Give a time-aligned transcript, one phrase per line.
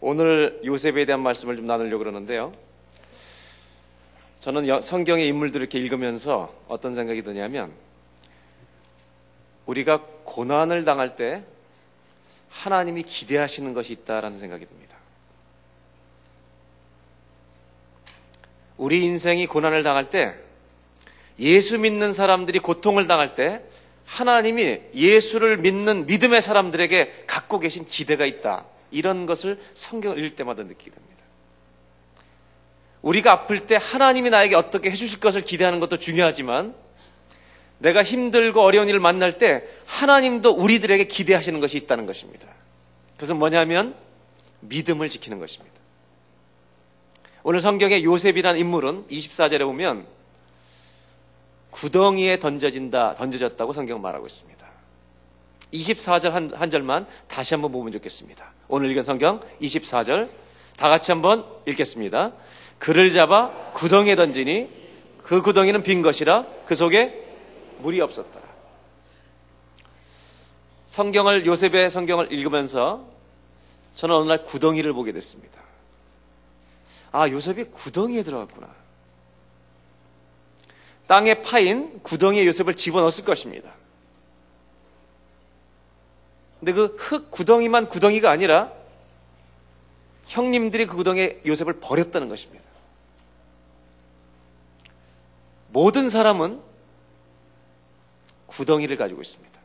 [0.00, 2.52] 오늘 요셉에 대한 말씀을 좀 나누려고 그러는데요.
[4.40, 7.72] 저는 성경의 인물들을 이렇게 읽으면서 어떤 생각이 드냐면
[9.66, 11.44] 우리가 고난을 당할 때
[12.48, 14.96] 하나님이 기대하시는 것이 있다라는 생각이 듭니다.
[18.78, 20.34] 우리 인생이 고난을 당할 때
[21.38, 23.62] 예수 믿는 사람들이 고통을 당할 때
[24.06, 28.64] 하나님이 예수를 믿는 믿음의 사람들에게 갖고 계신 기대가 있다.
[28.90, 31.10] 이런 것을 성경을 읽을 때마다 느끼게 됩니다.
[33.02, 36.74] 우리가 아플 때 하나님이 나에게 어떻게 해주실 것을 기대하는 것도 중요하지만
[37.78, 42.46] 내가 힘들고 어려운 일을 만날 때 하나님도 우리들에게 기대하시는 것이 있다는 것입니다.
[43.14, 43.94] 그것은 뭐냐면
[44.60, 45.80] 믿음을 지키는 것입니다.
[47.42, 50.06] 오늘 성경의 요셉이라는 인물은 24절에 보면
[51.70, 54.66] 구덩이에 던져진다, 던져졌다고 성경은 말하고 있습니다.
[55.72, 58.59] 24절 한, 한 절만 다시 한번 보면 좋겠습니다.
[58.70, 60.30] 오늘 읽은 성경 24절
[60.76, 62.32] 다 같이 한번 읽겠습니다.
[62.78, 64.70] 그를 잡아 구덩이에 던지니
[65.18, 67.12] 그 구덩이는 빈 것이라 그 속에
[67.80, 68.40] 물이 없었다.
[70.86, 73.06] 성경을 요셉의 성경을 읽으면서
[73.96, 75.60] 저는 어느 날 구덩이를 보게 됐습니다.
[77.10, 78.68] 아, 요셉이 구덩이에 들어갔구나.
[81.08, 83.72] 땅에 파인 구덩이에 요셉을 집어넣었을 것입니다.
[86.60, 88.72] 근데 그 흙 구덩이만 구덩이가 아니라
[90.26, 92.64] 형님들이 그 구덩이에 요셉을 버렸다는 것입니다.
[95.72, 96.60] 모든 사람은
[98.46, 99.58] 구덩이를 가지고 있습니다.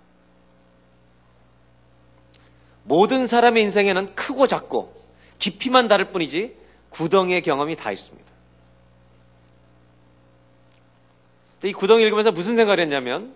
[2.83, 4.95] 모든 사람의 인생에는 크고 작고
[5.37, 6.55] 깊이만 다를 뿐이지
[6.89, 8.25] 구덩이의 경험이 다 있습니다.
[11.63, 13.35] 이 구덩이 읽으면서 무슨 생각을 했냐면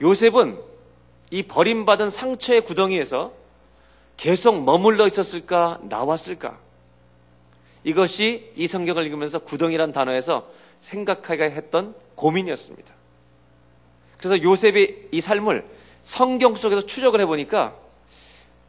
[0.00, 0.77] 요셉은
[1.30, 3.32] 이 버림받은 상처의 구덩이에서
[4.16, 6.58] 계속 머물러 있었을까 나왔을까
[7.84, 10.48] 이것이 이 성경을 읽으면서 구덩이란 단어에서
[10.80, 12.92] 생각하게 했던 고민이었습니다.
[14.18, 15.64] 그래서 요셉의 이 삶을
[16.02, 17.76] 성경 속에서 추적을 해보니까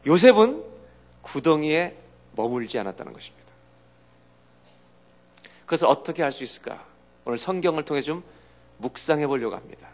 [0.06, 0.64] 요셉은
[1.22, 1.96] 구덩이에
[2.36, 3.40] 머물지 않았다는 것입니다.
[5.64, 6.84] 그것을 어떻게 할 수 있을까?
[7.24, 8.22] 오늘 성경을 통해 좀
[8.78, 9.88] 묵상해 보려고 합니다.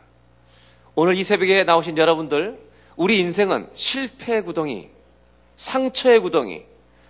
[0.94, 2.58] 오늘 이 새벽에 나오신 여러분들,
[2.96, 4.88] 우리 인생은 실패의 구덩이,
[5.56, 6.64] 상처의 구덩이,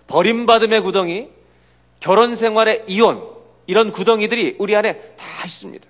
[0.09, 1.29] 버림받음의 구덩이,
[2.01, 3.23] 결혼 생활의 이혼,
[3.67, 5.87] 이런 구덩이들이 우리 안에 다 있습니다.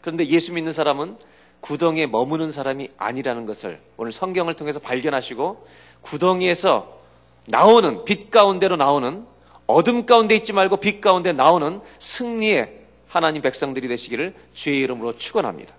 [0.00, 1.16] 그런데 예수 믿는 사람은
[1.60, 5.66] 구덩이에 머무는 사람이 아니라는 것을 오늘 성경을 통해서 발견하시고
[6.02, 6.98] 구덩이에서
[7.46, 9.26] 나오는 빛 가운데로 나오는
[9.66, 15.74] 어둠 가운데 있지 말고 빛 가운데 나오는 승리의 하나님 백성들이 되시기를 주의 이름으로 축원합니다.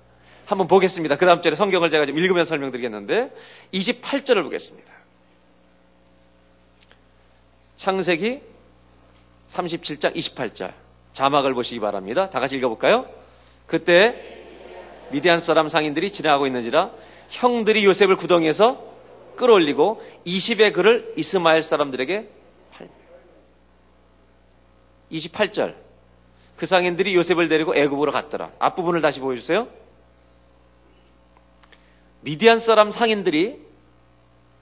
[0.46, 1.18] 한번 보겠습니다.
[1.18, 3.34] 그 다음 절에 성경을 제가 좀 읽으면서 설명드리겠는데
[3.74, 4.94] 28절을 보겠습니다.
[7.78, 8.42] 창세기
[9.50, 10.74] 37장 28절
[11.14, 12.30] 자막을 보시기 바랍니다.
[12.30, 13.08] 다 같이 읽어볼까요?
[13.68, 14.44] 그때
[15.12, 16.92] 미디안 사람 상인들이 지나가고 있는지라
[17.30, 18.96] 형들이 요셉을 구덩이에서
[19.36, 22.30] 끌어올리고 20의 글을 이스마엘 사람들에게
[25.12, 25.76] 28절.
[26.56, 28.52] 그 상인들이 요셉을 데리고 애굽으로 갔더라.
[28.60, 29.68] 앞부분을 다시 보여주세요.
[32.25, 33.63] 미디안 사람 상인들이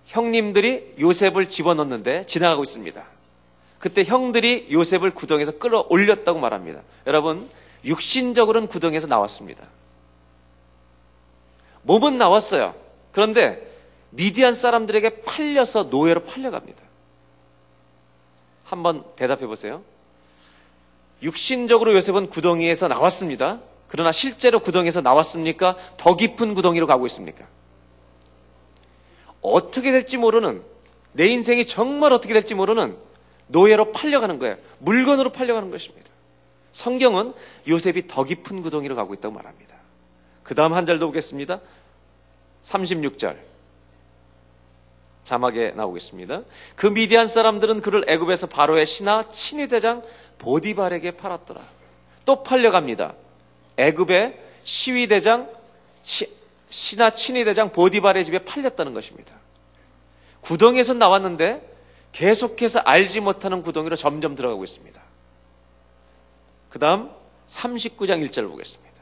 [0.07, 3.03] 형님들이 요셉을 집어넣는데 지나가고 있습니다.
[3.79, 6.81] 그때 형들이 요셉을 구덩에서 끌어올렸다고 말합니다.
[7.07, 7.49] 여러분,
[7.85, 9.65] 육신적으로는 구덩에서 나왔습니다.
[11.83, 12.75] 몸은 나왔어요.
[13.13, 13.65] 그런데
[14.09, 16.83] 미디안 사람들에게 팔려서 노예로 팔려갑니다.
[18.65, 19.83] 한번 대답해 보세요.
[21.21, 23.61] 육신적으로 요셉은 구덩이에서 나왔습니다.
[23.93, 25.77] 그러나 실제로 구덩이에서 나왔습니까?
[25.97, 27.45] 더 깊은 구덩이로 가고 있습니까?
[29.39, 30.63] 어떻게 될지 모르는
[31.11, 32.97] 내 인생이 정말 어떻게 될지 모르는
[33.45, 34.57] 노예로 팔려가는 거예요.
[34.79, 36.09] 물건으로 팔려가는 것입니다.
[36.71, 37.33] 성경은
[37.67, 39.75] 요셉이 더 깊은 구덩이로 가고 있다고 말합니다.
[40.41, 41.59] 그 다음 한 절도 보겠습니다.
[42.65, 43.37] 36절.
[45.23, 46.41] 자막에 나오겠습니다.
[46.75, 50.01] 그 미디안 사람들은 그를 애굽에서 바로의 신하 친위대장
[50.39, 51.61] 보디발에게 팔았더라.
[52.25, 53.17] 또 팔려갑니다.
[53.77, 55.49] 애굽의 시위대장
[56.69, 59.33] 신하 친위대장 보디발의 집에 팔렸다는 것입니다.
[60.41, 61.73] 구덩이에서 나왔는데
[62.11, 65.01] 계속해서 알지 못하는 구덩이로 점점 들어가고 있습니다.
[66.69, 67.11] 그 다음
[67.47, 68.93] 39장 1절 보겠습니다.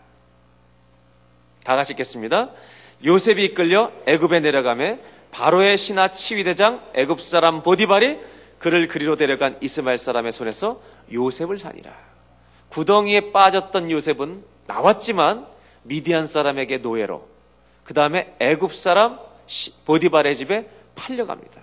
[1.64, 2.52] 다 같이 읽겠습니다.
[3.06, 5.00] 요셉이 이끌려 애굽에 내려가매
[5.32, 8.20] 바로의 신하 치위대장 애굽 사람 보디발이
[8.60, 10.82] 그를 그리로 데려간 이스마엘 사람의 손에서
[11.12, 11.92] 요셉을 사니라.
[12.70, 15.48] 구덩이에 빠졌던 요셉은 나왔지만
[15.84, 17.28] 미디안 사람에게 노예로
[17.84, 19.20] 그 다음에 애굽 사람
[19.86, 21.62] 보디발의 집에 팔려갑니다.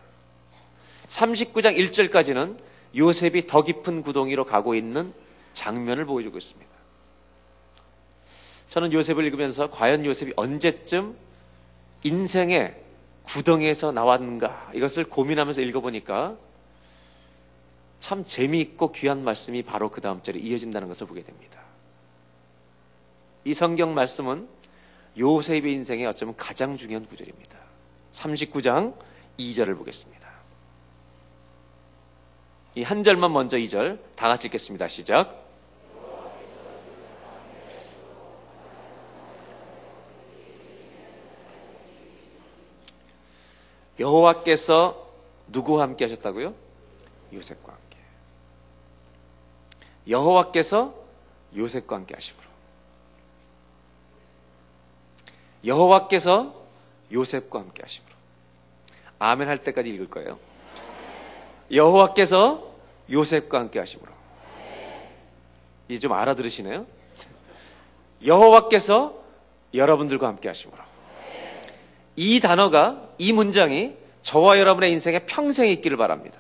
[1.06, 2.58] 39장 1절까지는
[2.96, 5.14] 요셉이 더 깊은 구덩이로 가고 있는
[5.55, 6.70] 장면을 보여주고 있습니다.
[8.69, 11.16] 저는 요셉을 읽으면서 과연 요셉이 언제쯤
[12.02, 12.76] 인생의
[13.25, 16.37] 구덩이에서 나왔는가 이것을 고민하면서 읽어보니까
[18.00, 21.57] 참 재미있고 귀한 말씀이 바로 그 다음 절에 이어진다는 것을 보게 됩니다.
[23.44, 24.49] 이 성경 말씀은
[25.19, 27.58] 요셉의 인생에 어쩌면 가장 중요한 구절입니다.
[28.12, 28.94] 39장
[29.38, 30.29] 2절을 보겠습니다.
[32.75, 34.87] 이 한 절만 먼저 2절 다 같이 읽겠습니다.
[34.87, 35.46] 시작.
[43.99, 45.11] 여호와께서
[45.49, 46.55] 누구와 함께 하셨다고요?
[47.32, 47.99] 요셉과 함께.
[50.08, 50.94] 여호와께서
[51.56, 52.46] 요셉과 함께 하심으로.
[55.64, 56.55] 여호와께서
[57.12, 58.14] 요셉과 함께 하심으로.
[59.19, 60.38] 아멘 할 때까지 읽을 거예요.
[61.72, 62.75] 여호와께서
[63.10, 64.12] 요셉과 함께 하심으로.
[65.88, 66.87] 이제 좀 알아들으시네요.
[68.25, 69.14] 여호와께서
[69.75, 70.78] 여러분들과 함께 하심으로.
[72.16, 76.38] 이 단어가 이 문장이 저와 여러분의 인생에 평생 있기를 바랍니다.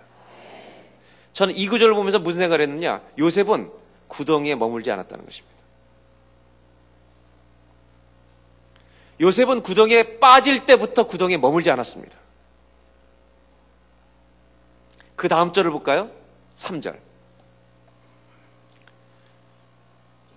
[1.32, 3.00] 저는 이 구절을 보면서 무슨 생각을 했느냐?
[3.18, 3.70] 요셉은
[4.08, 5.57] 구덩이에 머물지 않았다는 것입니다.
[9.20, 12.16] 요셉은 구덩이에 빠질 때부터 구덩이에 머물지 않았습니다.
[15.16, 16.10] 그 다음 절을 볼까요?
[16.56, 16.96] 3절.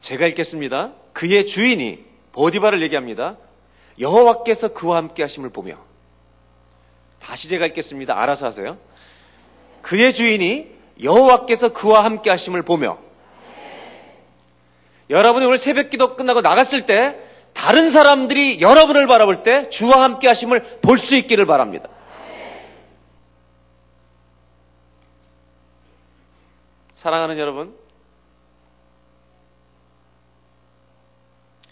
[0.01, 0.94] 제가 읽겠습니다.
[1.13, 3.38] 그의 주인이 보디바를 얘기합니다.
[4.00, 5.77] 여호와께서 그와 함께 하심을 보며
[7.19, 8.19] 다시 제가 읽겠습니다.
[8.19, 8.80] 알아서 하세요.
[9.84, 10.72] 그의 주인이
[11.04, 12.98] 여호와께서 그와 함께 하심을 보며
[15.10, 17.19] 여러분이 오늘 새벽 기도 끝나고 나갔을 때
[17.53, 21.89] 다른 사람들이 여러분을 바라볼 때 주와 함께 하심을 볼 수 있기를 바랍니다.
[26.94, 27.75] 사랑하는 여러분,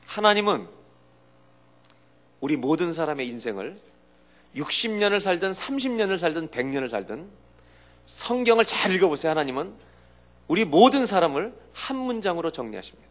[0.07, 0.67] 하나님은
[2.39, 3.79] 우리 모든 사람의 인생을
[4.55, 7.29] 60년을 살든 30년을 살든 100년을 살든
[8.07, 9.29] 성경을 잘 읽어보세요.
[9.31, 9.73] 하나님은
[10.47, 13.07] 우리 모든 사람을 한 문장으로 정리하십니다.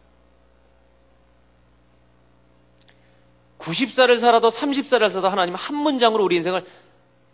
[3.59, 6.65] 90살을 살아도 30살을 살아도 하나님은 한 문장으로 우리 인생을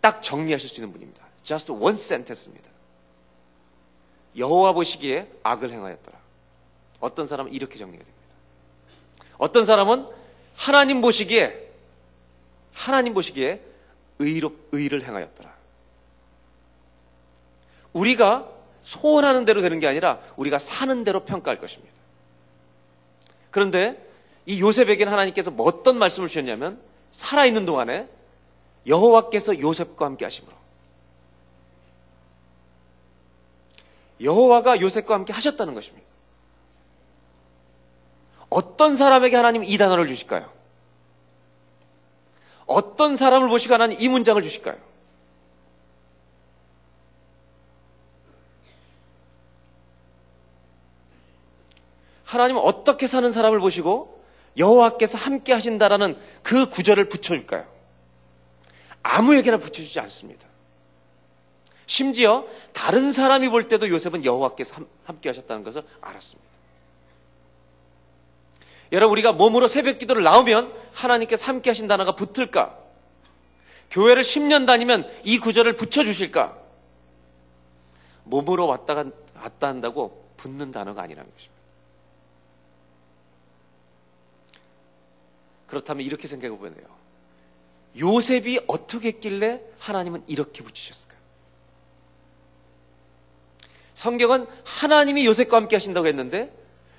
[0.00, 1.24] 딱 정리하실 수 있는 분입니다.
[1.42, 2.68] Just one sentence입니다.
[4.36, 6.18] 여호와 보시기에 악을 행하였더라.
[7.00, 8.26] 어떤 사람은 이렇게 정리가 됩니다.
[9.38, 10.06] 어떤 사람은
[10.54, 11.70] 하나님 보시기에
[12.72, 13.60] 하나님 보시기에
[14.18, 15.54] 의로, 의를 행하였더라.
[17.92, 18.48] 우리가
[18.82, 21.94] 소원하는 대로 되는 게 아니라 우리가 사는 대로 평가할 것입니다.
[23.50, 24.05] 그런데
[24.46, 28.08] 이 요셉에게는 하나님께서 뭐 어떤 말씀을 주셨냐면 살아있는 동안에
[28.86, 30.54] 여호와께서 요셉과 함께 하심으로
[34.20, 36.06] 여호와가 요셉과 함께 하셨다는 것입니다.
[38.48, 40.50] 어떤 사람에게 하나님 이 단어를 주실까요?
[42.66, 44.78] 어떤 사람을 보시고 하나님 이 문장을 주실까요?
[52.24, 54.16] 하나님은 어떻게 사는 사람을 보시고
[54.56, 57.66] 여호와께서 함께 하신다라는 그 구절을 붙여줄까요?
[59.02, 60.46] 아무에게나 붙여주지 않습니다.
[61.86, 66.46] 심지어 다른 사람이 볼 때도 요셉은 여호와께서 함께 하셨다는 것을 알았습니다.
[68.92, 72.76] 여러분 우리가 몸으로 새벽 기도를 나오면 하나님께서 함께 하신 단어가 붙을까?
[73.90, 76.56] 교회를 10년 다니면 이 구절을 붙여 주실까?
[78.24, 81.55] 몸으로 왔다 갔다 한다고 붙는 단어가 아니라는 것입니다.
[85.66, 86.86] 그렇다면 이렇게 생각해 보면 돼요.
[87.98, 91.16] 요셉이 어떻게 했길래 하나님은 이렇게 붙이셨을까요?
[93.94, 96.52] 성경은 하나님이 요셉과 함께 하신다고 했는데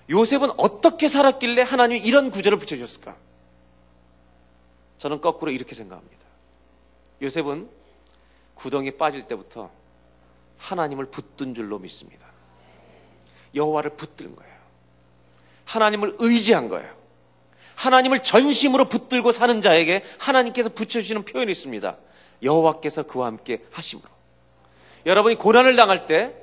[0.09, 3.15] 요셉은 어떻게 살았길래 하나님이 이런 구절을 붙여주셨을까?
[4.97, 6.17] 저는 거꾸로 이렇게 생각합니다.
[7.21, 7.69] 요셉은
[8.55, 9.69] 구덩이에 빠질 때부터
[10.57, 12.25] 하나님을 붙든 줄로 믿습니다.
[13.53, 14.57] 여호와를 붙든 거예요.
[15.65, 16.95] 하나님을 의지한 거예요.
[17.77, 21.97] 하나님을 전심으로 붙들고 사는 자에게 하나님께서 붙여주시는 표현이 있습니다.
[22.43, 24.09] 여호와께서 그와 함께 하심으로.
[25.05, 26.33] 여러분이 고난을 당할 때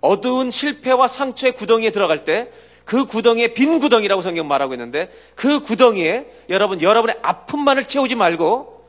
[0.00, 2.50] 어두운 실패와 상처의 구덩이에 들어갈 때
[2.90, 8.84] 그 구덩이에 빈 구덩이라고 성경 말하고 있는데 그 구덩이에 여러분 여러분의 아픔만을 채우지 말고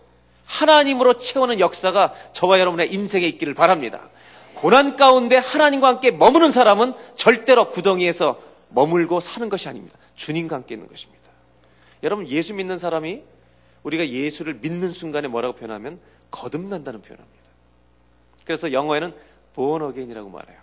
[0.45, 4.09] 하나님으로 채우는 역사가 저와 여러분의 인생에 있기를 바랍니다.
[4.55, 8.39] 고난 가운데 하나님과 함께 머무는 사람은 절대로 구덩이에서
[8.69, 9.95] 머물고 사는 것이 아닙니다.
[10.15, 11.20] 주님과 함께 있는 것입니다.
[12.03, 13.23] 여러분 예수 믿는 사람이
[13.83, 17.41] 우리가 예수를 믿는 순간에 뭐라고 표현하면 거듭난다는 표현합니다.
[18.45, 19.13] 그래서 영어에는
[19.53, 20.59] born again이라고 말해요.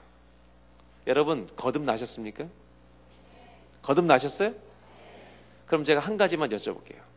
[1.06, 2.46] 여러분 거듭 나셨습니까?
[3.82, 4.54] 거듭 나셨어요?
[5.66, 7.08] 그럼 제가 한 가지만 여쭤볼게요.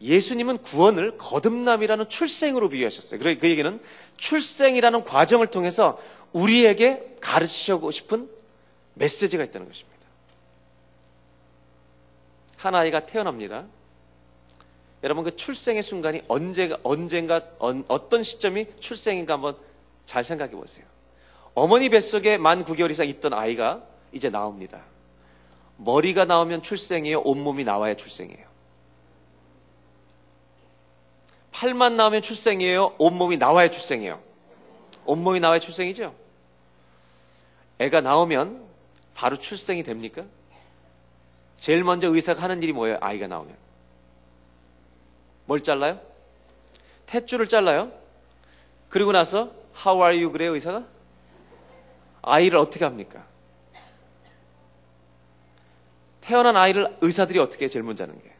[0.00, 3.18] 예수님은 구원을 거듭남이라는 출생으로 비유하셨어요.
[3.20, 3.80] 그 얘기는
[4.18, 5.98] 출생이라는 과정을 통해서
[6.32, 8.28] 우리에게 가르치시고 싶은
[8.94, 9.95] 메시지가 있다는 것입니다.
[12.66, 13.64] 한 아이가 태어납니다.
[15.02, 17.40] 여러분 그 출생의 순간이 언제가 언젠가
[17.88, 19.56] 어떤 시점이 출생인가 한번
[20.04, 20.84] 잘 생각해 보세요.
[21.54, 23.82] 어머니 뱃속에 만 9개월 이상 있던 아이가
[24.12, 24.82] 이제 나옵니다.
[25.76, 27.20] 머리가 나오면 출생이에요.
[27.20, 28.44] 온몸이 나와야 출생이에요.
[31.52, 32.96] 팔만 나오면 출생이에요.
[32.98, 34.20] 온몸이 나와야 출생이에요.
[35.06, 36.14] 온몸이 나와야 출생이죠.
[37.78, 38.66] 애가 나오면
[39.14, 40.24] 바로 출생이 됩니까?
[41.58, 42.98] 제일 먼저 의사가 하는 일이 뭐예요?
[43.00, 43.54] 아이가 나오면.
[45.46, 46.00] 뭘 잘라요?
[47.06, 47.92] 탯줄을 잘라요.
[48.88, 49.52] 그리고 나서
[49.84, 50.84] How are you 그래요 의사가?
[52.22, 53.24] 아이를 어떻게 합니까?
[56.20, 58.32] 태어난 아이를 의사들이 어떻게 제일 먼저 하는 게?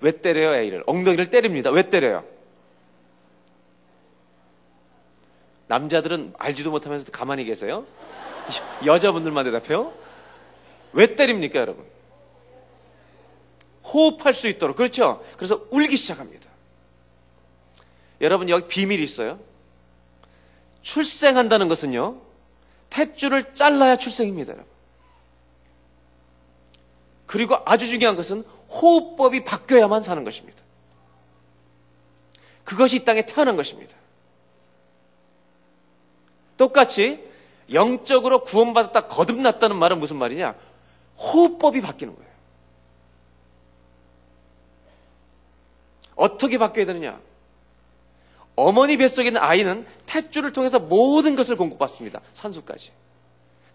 [0.00, 0.82] 왜 때려요 애를?
[0.86, 1.70] 엉덩이를 때립니다.
[1.70, 2.24] 왜 때려요?
[5.68, 7.86] 남자들은 알지도 못하면서도 가만히 계세요.
[8.84, 9.94] 여자분들만 대답해요.
[10.92, 11.84] 왜 때립니까, 여러분?
[13.84, 14.76] 호흡할 수 있도록.
[14.76, 15.24] 그렇죠?
[15.36, 16.48] 그래서 울기 시작합니다.
[18.20, 19.40] 여러분, 여기 비밀이 있어요.
[20.82, 22.20] 출생한다는 것은요,
[22.90, 24.70] 탯줄을 잘라야 출생입니다, 여러분.
[27.26, 30.62] 그리고 아주 중요한 것은 호흡법이 바뀌어야만 사는 것입니다.
[32.64, 33.94] 그것이 이 땅에 태어난 것입니다.
[36.56, 37.24] 똑같이
[37.72, 40.54] 영적으로 구원받았다 거듭났다는 말은 무슨 말이냐?
[41.18, 42.32] 호흡법이 바뀌는 거예요.
[46.16, 47.20] 어떻게 바뀌어야 되느냐?
[48.54, 52.20] 어머니 뱃속에 있는 아이는 탯줄을 통해서 모든 것을 공급받습니다.
[52.32, 52.92] 산소까지.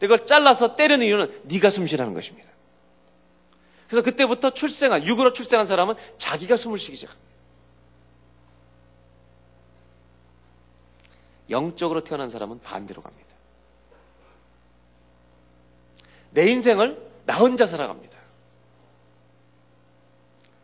[0.02, 2.48] 이걸 잘라서 때리는 이유는 네가 숨쉬라는 것입니다.
[3.88, 7.28] 그래서 그때부터 출생한 육으로 출생한 사람은 자기가 숨을 쉬기 시작합니다.
[11.50, 13.28] 영적으로 태어난 사람은 반대로 갑니다.
[16.32, 18.18] 내 인생을 나 혼자 살아갑니다.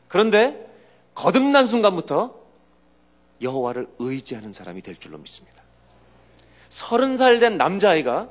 [0.08, 0.66] 그런데
[1.14, 2.34] 거듭난 순간부터
[3.42, 5.62] 여호와를 의지하는 사람이 될 줄로 믿습니다.
[6.70, 8.30] 서른 살 된 남자아이가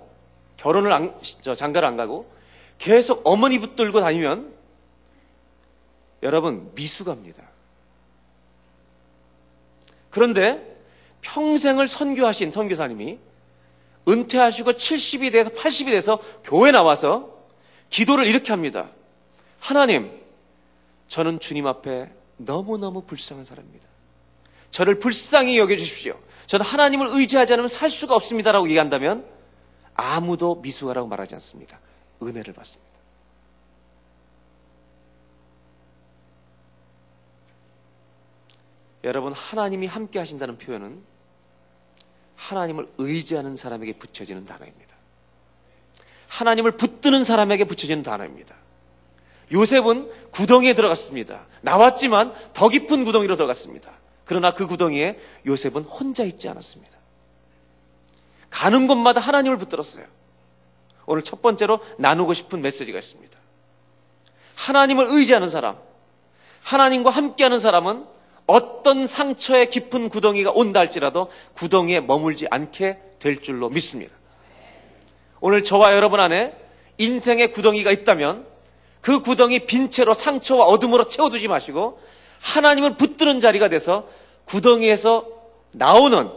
[0.56, 2.32] 결혼을 안, 장가를 안 가고
[2.78, 4.54] 계속 어머니 붙들고 다니면
[6.22, 7.42] 여러분 미숙합니다.
[10.08, 10.78] 그런데
[11.20, 13.18] 평생을 선교하신 선교사님이
[14.08, 17.41] 은퇴하시고 70이 돼서 80이 돼서 교회 나와서
[17.92, 18.90] 기도를 이렇게 합니다.
[19.60, 20.10] 하나님,
[21.08, 23.86] 저는 주님 앞에 너무너무 불쌍한 사람입니다.
[24.70, 26.18] 저를 불쌍히 여겨주십시오.
[26.46, 29.26] 저는 하나님을 의지하지 않으면 살 수가 없습니다라고 얘기한다면
[29.94, 31.78] 아무도 미숙하라고 말하지 않습니다.
[32.22, 32.90] 은혜를 받습니다.
[39.04, 41.02] 여러분, 하나님이 함께 하신다는 표현은
[42.36, 44.91] 하나님을 의지하는 사람에게 붙여지는 단어입니다.
[46.32, 48.54] 하나님을 붙드는 사람에게 붙여지는 단어입니다.
[49.52, 51.46] 요셉은 구덩이에 들어갔습니다.
[51.60, 53.90] 나왔지만 더 깊은 구덩이로 들어갔습니다.
[54.24, 56.96] 그러나 그 구덩이에 요셉은 혼자 있지 않았습니다.
[58.48, 60.06] 가는 곳마다 하나님을 붙들었어요.
[61.04, 63.38] 오늘 첫 번째로 나누고 싶은 메시지가 있습니다.
[64.54, 65.76] 하나님을 의지하는 사람,
[66.62, 68.06] 하나님과 함께하는 사람은
[68.46, 74.21] 어떤 상처의 깊은 구덩이가 온다 할지라도 구덩이에 머물지 않게 될 줄로 믿습니다.
[75.42, 76.54] 오늘 저와 여러분 안에
[76.98, 78.46] 인생의 구덩이가 있다면
[79.00, 81.98] 그 구덩이 빈 채로 상처와 어둠으로 채워두지 마시고
[82.40, 84.06] 하나님을 붙드는 자리가 돼서
[84.44, 85.26] 구덩이에서
[85.72, 86.30] 나오는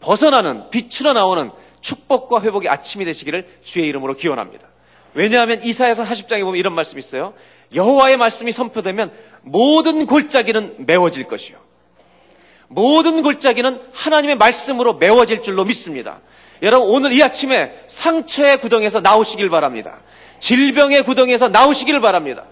[0.00, 4.66] 벗어나는 빛으로 나오는 축복과 회복의 아침이 되시기를 주의 이름으로 기원합니다.
[5.14, 7.34] 왜냐하면 이사에서 40장에 보면 이런 말씀이 있어요.
[7.72, 11.58] 여호와의 말씀이 선포되면 모든 골짜기는 메워질 것이요.
[12.72, 16.20] 모든 골짜기는 하나님의 말씀으로 메워질 줄로 믿습니다.
[16.62, 20.00] 여러분 오늘 이 아침에 상처의 구덩에서 나오시길 바랍니다.
[20.40, 22.46] 질병의 구덩에서 나오시길 바랍니다.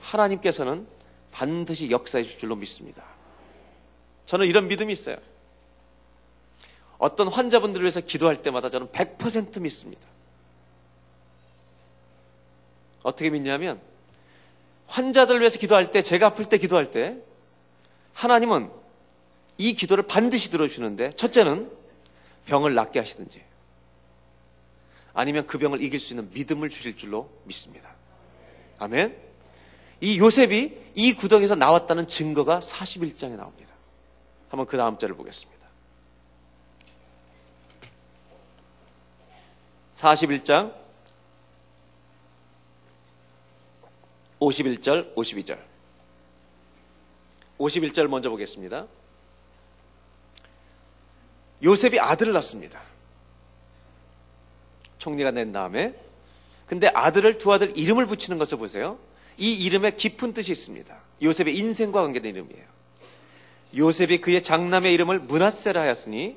[0.00, 0.86] 하나님께서는
[1.30, 3.02] 반드시 역사해 줄 줄로 믿습니다.
[4.26, 5.16] 저는 이런 믿음이 있어요.
[6.98, 10.06] 어떤 환자분들을 위해서 기도할 때마다 저는 100% 믿습니다.
[13.02, 13.80] 어떻게 믿냐면
[14.86, 17.16] 환자들을 위해서 기도할 때, 제가 아플 때 기도할 때,
[18.12, 18.81] 하나님은
[19.58, 21.70] 이 기도를 반드시 들어주는데 첫째는
[22.46, 23.42] 병을 낫게 하시든지
[25.14, 27.90] 아니면 그 병을 이길 수 있는 믿음을 주실 줄로 믿습니다.
[28.78, 29.16] 아멘.
[30.00, 33.72] 이 요셉이 이 구덩이에서 나왔다는 증거가 41장에 나옵니다.
[34.48, 35.62] 한번 그 다음 절을 보겠습니다.
[39.94, 40.82] 41장
[44.42, 45.58] 51절, 52절.
[47.58, 48.88] 51절 먼저 보겠습니다.
[51.62, 52.80] 요셉이 아들을 낳습니다.
[54.98, 55.94] 총리가 낸 다음에
[56.66, 58.98] 근데 아들을 두 아들 이름을 붙이는 것을 보세요.
[59.36, 60.94] 이 이름에 깊은 뜻이 있습니다.
[61.22, 62.64] 요셉의 인생과 관계된 이름이에요.
[63.76, 66.36] 요셉이 그의 장남의 이름을 문하세라 하였으니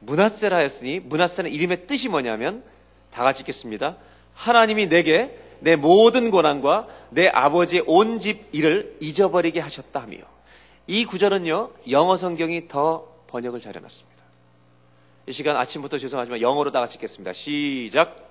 [0.00, 2.64] 문하세라 하였으니 문하세는 이름의 뜻이 뭐냐면
[3.12, 3.96] 다 같이 읽겠습니다.
[4.34, 10.18] 하나님이 내게 내 모든 고난과 내 아버지의 온 집 일을 잊어버리게 하셨다 하며
[10.86, 14.22] 이 구절은요 영어 성경이 더 번역을 잘 해놨습니다.
[15.26, 17.32] 이 시간 아침부터 죄송하지만 영어로 다 같이 읽겠습니다.
[17.32, 18.28] 시작.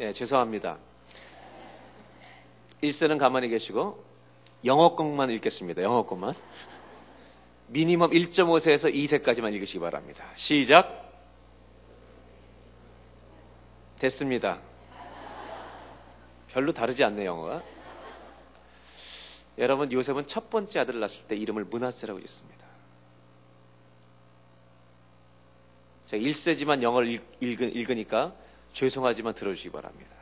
[0.00, 0.78] 예, 죄송합니다.
[2.82, 4.02] 1세는 가만히 계시고
[4.64, 5.82] 영어 것만 읽겠습니다.
[5.82, 6.34] 영어 것만.
[7.68, 10.24] 미니멈 1.5세에서 2세까지만 읽으시기 바랍니다.
[10.36, 11.05] 시작.
[13.98, 14.60] 됐습니다.
[16.48, 17.62] 별로 다르지 않네요, 영어가.
[19.58, 22.66] 여러분, 요셉은 첫 번째 아들을 낳았을 때 이름을 문하세라고 짓습니다.
[26.06, 28.34] 제가 1세지만 영어를 읽, 읽으니까
[28.72, 30.14] 죄송하지만 들어주시기 바랍니다.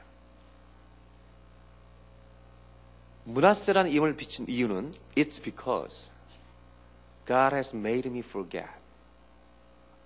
[3.25, 6.11] 문하세라는 이름을 비친 이유는 It's because
[7.27, 8.69] God has made me forget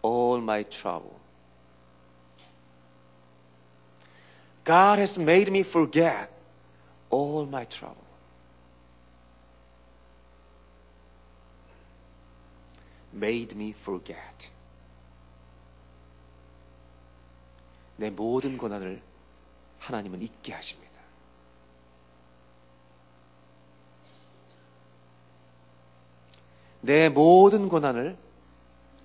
[0.05, 1.17] all my trouble.
[4.69, 6.29] God has made me forget
[7.09, 8.05] all my trouble.
[13.15, 14.51] made me forget.
[17.97, 19.01] 내 모든 고난을
[19.79, 20.93] 하나님은 잊게 하십니다.
[26.83, 28.19] 내 모든 고난을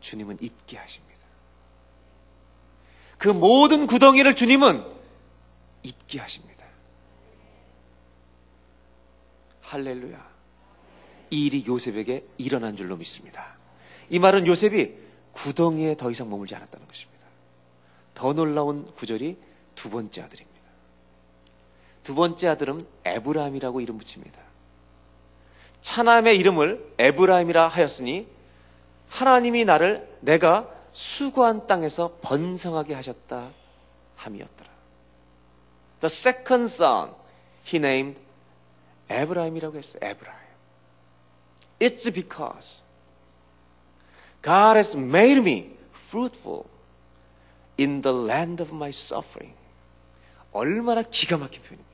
[0.02, 1.14] 주님은 잊게 하십니다.
[3.18, 5.03] 그 모든 구덩이를 주님은
[5.84, 6.66] 잊게 하십니다.
[9.62, 10.34] 할렐루야.
[11.32, 13.56] 이 일이 요셉에게 일어난 줄로 믿습니다.
[14.10, 14.94] 이 말은 요셉이
[15.32, 17.26] 구덩이에 더 이상 머물지 않았다는 것입니다.
[18.14, 19.38] 더 놀라운 구절이
[19.76, 20.54] 두 번째 아들입니다.
[22.04, 24.40] 두 번째 아들은 에브라임이라고 이름 붙입니다.
[25.82, 28.28] 차남의 이름을 에브라임이라 하였으니
[29.10, 33.52] 하나님이 나를 내가 수고한 땅에서 번성하게 하셨다
[34.16, 34.73] 함이었더라.
[36.04, 37.16] The second son
[37.66, 38.20] he named
[39.10, 40.00] 에브라임이라고 했어요.
[40.02, 40.44] 에브라임.
[41.80, 42.82] It's because
[44.42, 46.66] God has made me fruitful
[47.80, 49.56] in the land of my suffering.
[50.52, 51.94] 얼마나 기가 막힌 표현입니까?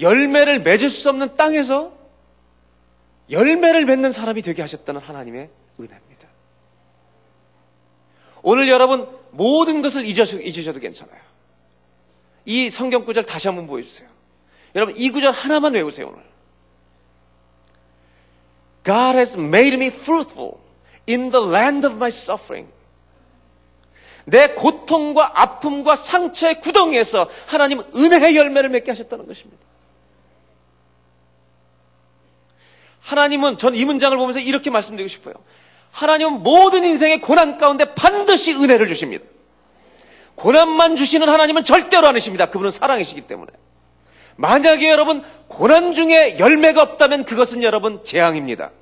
[0.00, 1.92] 열매를 맺을 수 없는 땅에서
[3.30, 6.28] 열매를 맺는 사람이 되게 하셨다는 하나님의 은혜입니다.
[8.42, 11.31] 오늘 여러분 모든 것을 잊으셔도 괜찮아요.
[12.44, 14.08] 이 성경 구절 다시 한번 보여주세요.
[14.74, 16.22] 여러분 이 구절 하나만 외우세요 오늘.
[18.84, 20.54] God has made me fruitful
[21.08, 22.72] in the land of my suffering.
[24.24, 29.62] 내 고통과 아픔과 상처의 구덩이에서 하나님은 은혜의 열매를 맺게 하셨다는 것입니다.
[33.00, 35.34] 하나님은 전 이 문장을 보면서 이렇게 말씀드리고 싶어요.
[35.90, 39.24] 하나님은 모든 인생의 고난 가운데 반드시 은혜를 주십니다.
[40.42, 42.46] 고난만 주시는 하나님은 절대로 아니십니다.
[42.46, 43.52] 그분은 사랑이시기 때문에.
[44.34, 48.72] 만약에 여러분 고난 중에 열매가 없다면 그것은 여러분 재앙입니다.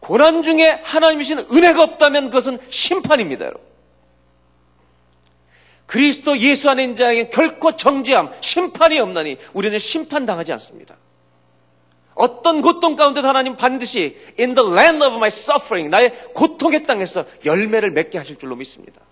[0.00, 3.66] 고난 중에 하나님이 신 은혜가 없다면 그것은 심판입니다, 여러분.
[5.86, 10.98] 그리스도 예수 안에 있는 자에게 결코 정죄함, 심판이 없나니 우리는 심판당하지 않습니다.
[12.14, 17.92] 어떤 고통 가운데도 하나님 반드시 in the land of my suffering, 나의 고통의 땅에서 열매를
[17.92, 19.07] 맺게 하실 줄로 믿습니다.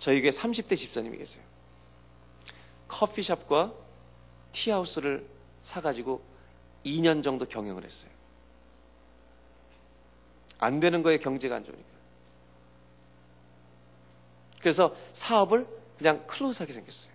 [0.00, 1.42] 저희 교회 30대 집사님이 계세요.
[2.88, 3.72] 커피숍과
[4.50, 5.24] 티하우스를
[5.62, 6.22] 사가지고
[6.84, 8.10] 2년 정도 경영을 했어요.
[10.58, 11.88] 안 되는 거에 경제가 안 좋으니까.
[14.60, 15.66] 그래서 사업을
[15.98, 17.10] 그냥 클로즈하게 생겼어요.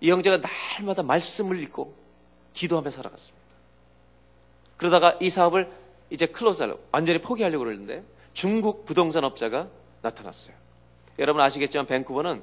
[0.00, 0.46] 이 형제가
[0.78, 1.94] 날마다 말씀을 읽고
[2.54, 3.44] 기도하며 살아갔습니다.
[4.78, 9.68] 그러다가 이 사업을 이제 클로즈하려고 완전히 포기하려고 그러는데 중국 부동산 업자가
[10.02, 10.54] 나타났어요.
[11.18, 12.42] 여러분 아시겠지만 밴쿠버는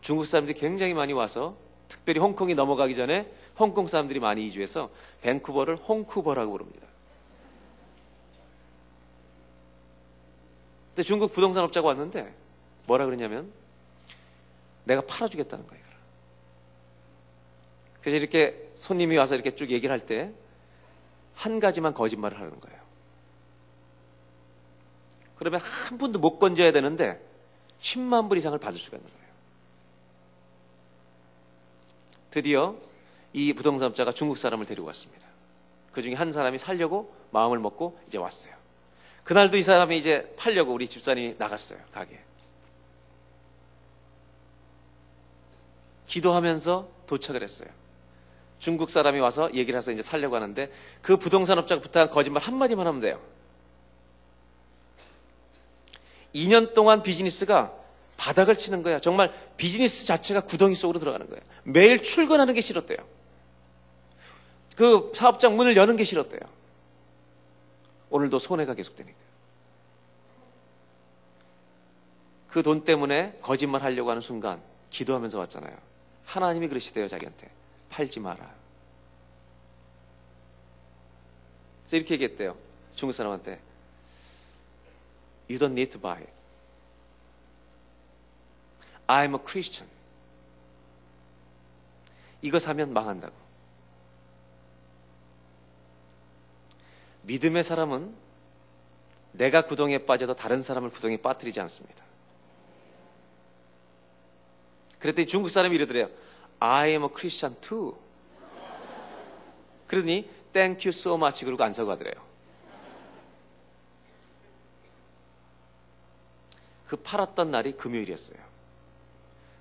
[0.00, 1.56] 중국 사람들이 굉장히 많이 와서
[1.88, 4.90] 특별히 홍콩이 넘어가기 전에 홍콩 사람들이 많이 이주해서
[5.22, 6.86] 밴쿠버를 홍쿠버라고 부릅니다.
[10.94, 12.32] 근데 중국 부동산 업자가 왔는데
[12.86, 13.50] 뭐라 그러냐면
[14.84, 15.84] 내가 팔아주겠다는 거예요.
[18.00, 20.32] 그래서 이렇게 손님이 와서 이렇게 쭉 얘기를 할 때
[21.38, 22.78] 한 가지만 거짓말을 하는 거예요.
[25.38, 27.20] 그러면 한 푼도 못 건져야 되는데
[27.80, 29.28] 10만 불 이상을 받을 수가 있는 거예요.
[32.30, 32.76] 드디어
[33.32, 35.26] 이 부동산업자가 중국 사람을 데리고 왔습니다.
[35.92, 38.52] 그 중에 한 사람이 살려고 마음을 먹고 이제 왔어요.
[39.24, 42.18] 그날도 이 사람이 이제 팔려고 우리 집사님이 나갔어요, 가게에.
[46.06, 47.68] 기도하면서 도착을 했어요.
[48.58, 50.72] 중국 사람이 와서 얘기를 해서 이제 살려고 하는데
[51.02, 53.20] 그 부동산업자가 부탁한 거짓말 한마디만 하면 돼요.
[56.34, 57.72] 2년 동안 비즈니스가
[58.16, 58.98] 바닥을 치는 거야.
[58.98, 61.42] 정말 비즈니스 자체가 구덩이 속으로 들어가는 거예요.
[61.64, 62.98] 매일 출근하는 게 싫었대요.
[64.76, 66.40] 그 사업장 문을 여는 게 싫었대요.
[68.10, 69.18] 오늘도 손해가 계속되니까.
[72.48, 74.60] 그 돈 때문에 거짓말 하려고 하는 순간
[74.90, 75.76] 기도하면서 왔잖아요.
[76.24, 77.50] 하나님이 그러시대요, 자기한테.
[77.90, 78.38] 팔지 마라.
[81.82, 82.56] 그래서 이렇게 얘기했대요.
[82.94, 83.60] 중국 사람한테.
[85.48, 86.32] You don't need to buy it.
[89.06, 89.88] I'm a Christian.
[92.42, 93.34] 이거 사면 망한다고.
[97.22, 98.14] 믿음의 사람은
[99.32, 102.02] 내가 구덩이에 빠져도 다른 사람을 구덩이에 빠뜨리지 않습니다.
[104.98, 106.08] 그랬더니 중국 사람이 이러더래요.
[106.60, 107.96] I am a Christian too.
[109.86, 112.27] 그러더니 Thank you so much 그러고 안 사고 가더래요.
[116.88, 118.38] 그 팔았던 날이 금요일이었어요.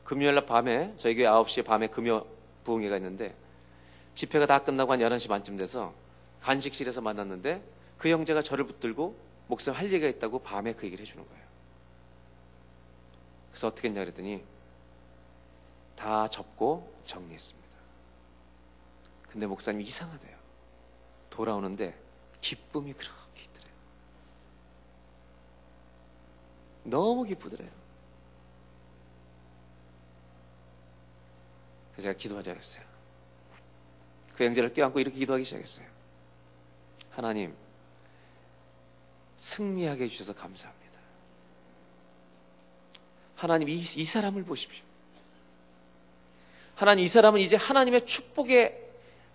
[0.03, 2.25] 금요일 날 밤에 저희 교회 9시에 밤에 금요
[2.63, 3.35] 부흥회가 있는데
[4.15, 5.93] 집회가 다 끝나고 한 11시 반쯤 돼서
[6.41, 7.61] 간식실에서 만났는데
[7.97, 9.15] 그 형제가 저를 붙들고
[9.47, 11.43] 목사님 할 얘기가 있다고 밤에 그 얘기를 해주는 거예요.
[13.51, 14.43] 그래서 어떻게 했냐 그랬더니
[15.95, 17.67] 다 접고 정리했습니다.
[19.29, 20.37] 근데 목사님이 이상하대요.
[21.29, 21.95] 돌아오는데
[22.39, 23.73] 기쁨이 그렇게 있더래요.
[26.89, 27.69] 너무 기쁘더래요.
[31.91, 32.83] 그래서 제가 기도하자 했어요.
[34.35, 35.85] 그 형제를 껴안고 이렇게 기도하기 시작했어요.
[37.11, 37.55] 하나님,
[39.37, 40.87] 승리하게 해주셔서 감사합니다.
[43.35, 44.83] 하나님, 이, 이 사람을 보십시오.
[46.75, 48.91] 하나님, 이 사람은 이제 하나님의 축복에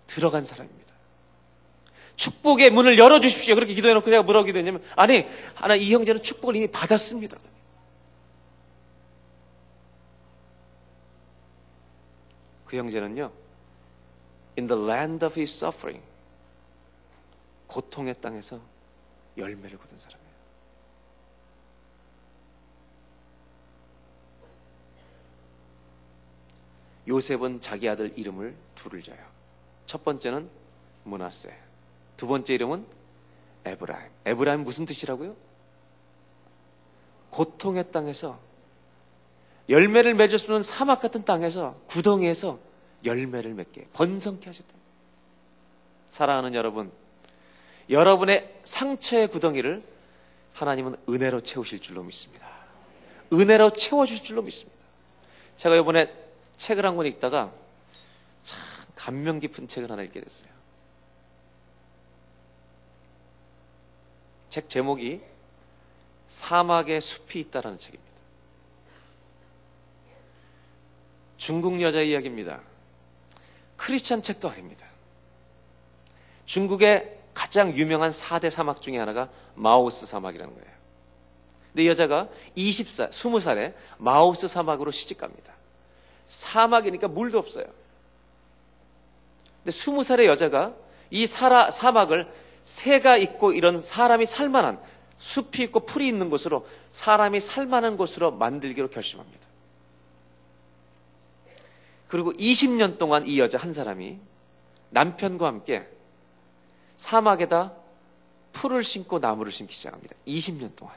[0.07, 0.82] 들어간 사람입니다.
[2.15, 3.55] 축복의 문을 열어주십시오.
[3.55, 7.37] 그렇게 기도해놓고 제가 뭐라고 기도했냐면, 아니, 하나, 이 형제는 축복을 이미 받았습니다.
[12.65, 13.31] 그 형제는요,
[14.57, 16.03] in the land of his suffering,
[17.67, 18.59] 고통의 땅에서
[19.37, 20.23] 열매를 거둔 사람이에요.
[27.07, 29.19] 요셉은 자기 아들 이름을 둘을 져요.
[29.85, 30.49] 첫 번째는
[31.03, 31.62] 문하세.
[32.17, 32.85] 두 번째 이름은
[33.65, 34.09] 에브라임.
[34.25, 35.35] 에브라임 무슨 뜻이라고요?
[37.29, 38.39] 고통의 땅에서
[39.69, 42.59] 열매를 맺을 수 있는 사막 같은 땅에서 구덩이에서
[43.05, 44.67] 열매를 맺게 번성케 하셨다.
[46.09, 46.91] 사랑하는 여러분,
[47.89, 49.81] 여러분의 상처의 구덩이를
[50.53, 52.47] 하나님은 은혜로 채우실 줄로 믿습니다.
[53.31, 54.77] 은혜로 채워줄 줄로 믿습니다.
[55.57, 56.13] 제가 이번에
[56.57, 57.51] 책을 한 권 읽다가
[58.43, 58.59] 참
[58.95, 60.49] 감명 깊은 책을 하나 읽게 됐어요.
[64.53, 65.19] 책 제목이
[66.27, 68.13] 사막의 숲이 있다라는 책입니다.
[71.37, 72.61] 중국 여자 이야기입니다.
[73.77, 74.85] 크리스천 책도 아닙니다.
[76.45, 80.71] 중국의 가장 유명한 4대 사막 중에 하나가 마오스 사막이라는 거예요.
[81.69, 85.51] 근데 이 여자가 20살, 20살에 마오스 사막으로 시집 갑니다.
[86.27, 87.65] 사막이니까 물도 없어요.
[89.63, 90.75] 근데 20살의 여자가
[91.09, 94.79] 이 사라, 사막을 새가 있고 이런 사람이 살만한
[95.19, 99.43] 숲이 있고 풀이 있는 곳으로 사람이 살만한 곳으로 만들기로 결심합니다.
[102.07, 104.19] 그리고 20년 동안 이 여자 한 사람이
[104.91, 105.87] 남편과 함께
[106.97, 107.73] 사막에다
[108.51, 110.15] 풀을 심고 나무를 심기 시작합니다.
[110.27, 110.95] 20년 동안.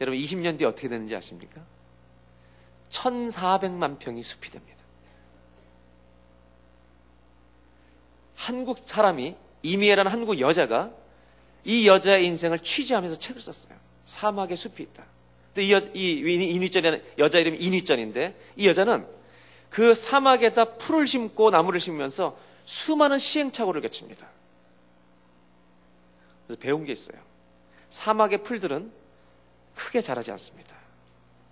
[0.00, 1.60] 여러분 20년 뒤에 어떻게 되는지 아십니까?
[2.90, 4.75] 1,400만 평이 숲이 됩니다.
[8.36, 10.92] 한국 사람이 이미애라는 한국 여자가
[11.64, 13.74] 이 여자의 인생을 취재하면서 책을 썼어요.
[14.04, 15.04] 사막의 숲이 있다.
[15.52, 19.06] 근데 이, 여, 이 인위전이라는 여자 이름이 인위전인데 이 여자는
[19.70, 24.28] 그 사막에다 풀을 심고 나무를 심으면서 수많은 시행착오를 겪습니다.
[26.46, 27.18] 그래서 배운 게 있어요.
[27.88, 28.92] 사막의 풀들은
[29.74, 30.76] 크게 자라지 않습니다.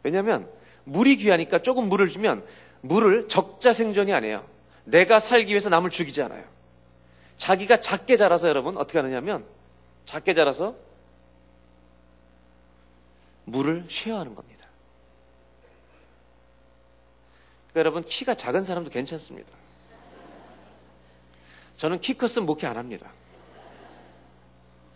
[0.03, 0.49] 왜냐하면
[0.85, 2.44] 물이 귀하니까 조금 물을 주면
[2.83, 4.47] 물을 적자 생존이 아니에요.
[4.85, 6.54] 내가 살기 위해서 남을 죽이지 않아요.
[7.37, 9.44] 자기가 작게 자라서 여러분 어떻게 하느냐면
[10.05, 10.77] 작게 자라서
[13.44, 14.66] 물을 share하는 겁니다.
[17.73, 19.51] 그러니까 여러분 키가 작은 사람도 괜찮습니다.
[21.77, 23.11] 저는 키 컸으면 목회 안 합니다.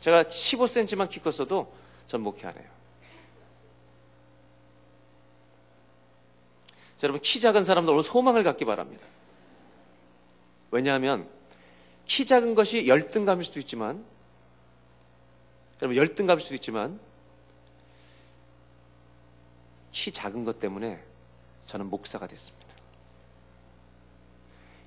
[0.00, 1.72] 제가 15cm만 키 컸어도
[2.06, 2.78] 전 목회 안 해요.
[6.96, 9.04] 자, 여러분 키 작은 사람들 오늘 소망을 갖기 바랍니다.
[10.70, 11.28] 왜냐하면
[12.08, 14.04] 키 작은 것이 열등감일 수도 있지만
[15.80, 16.98] 여러분 열등감일 수도 있지만
[19.92, 21.00] 키 작은 것 때문에
[21.66, 22.66] 저는 목사가 됐습니다.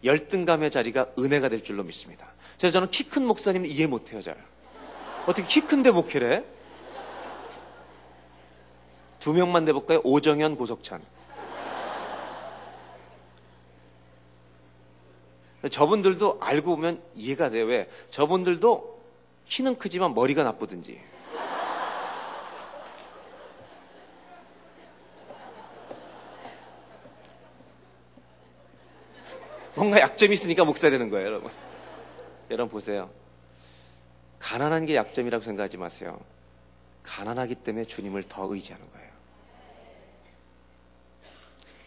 [0.04, 2.32] 열등감의 자리가 은혜가 될 줄로 믿습니다.
[2.58, 4.36] 그래서 저는 키 큰 목사님 이해 못해요, 잘.
[5.28, 6.44] 어떻게 키 큰데 목회를 해?
[9.20, 10.02] 두 명만 내볼까요?
[10.04, 11.04] 오정현, 고석찬.
[15.70, 17.66] 저분들도 알고 보면 이해가 돼요.
[17.66, 17.90] 왜?
[18.10, 19.02] 저분들도
[19.46, 21.00] 키는 크지만 머리가 나쁘든지.
[29.76, 31.52] 뭔가 약점이 있으니까 목사 되는 거예요, 여러분.
[32.50, 33.12] 여러분 보세요.
[34.40, 36.20] 가난한 게 약점이라고 생각하지 마세요.
[37.04, 39.12] 가난하기 때문에 주님을 더 의지하는 거예요.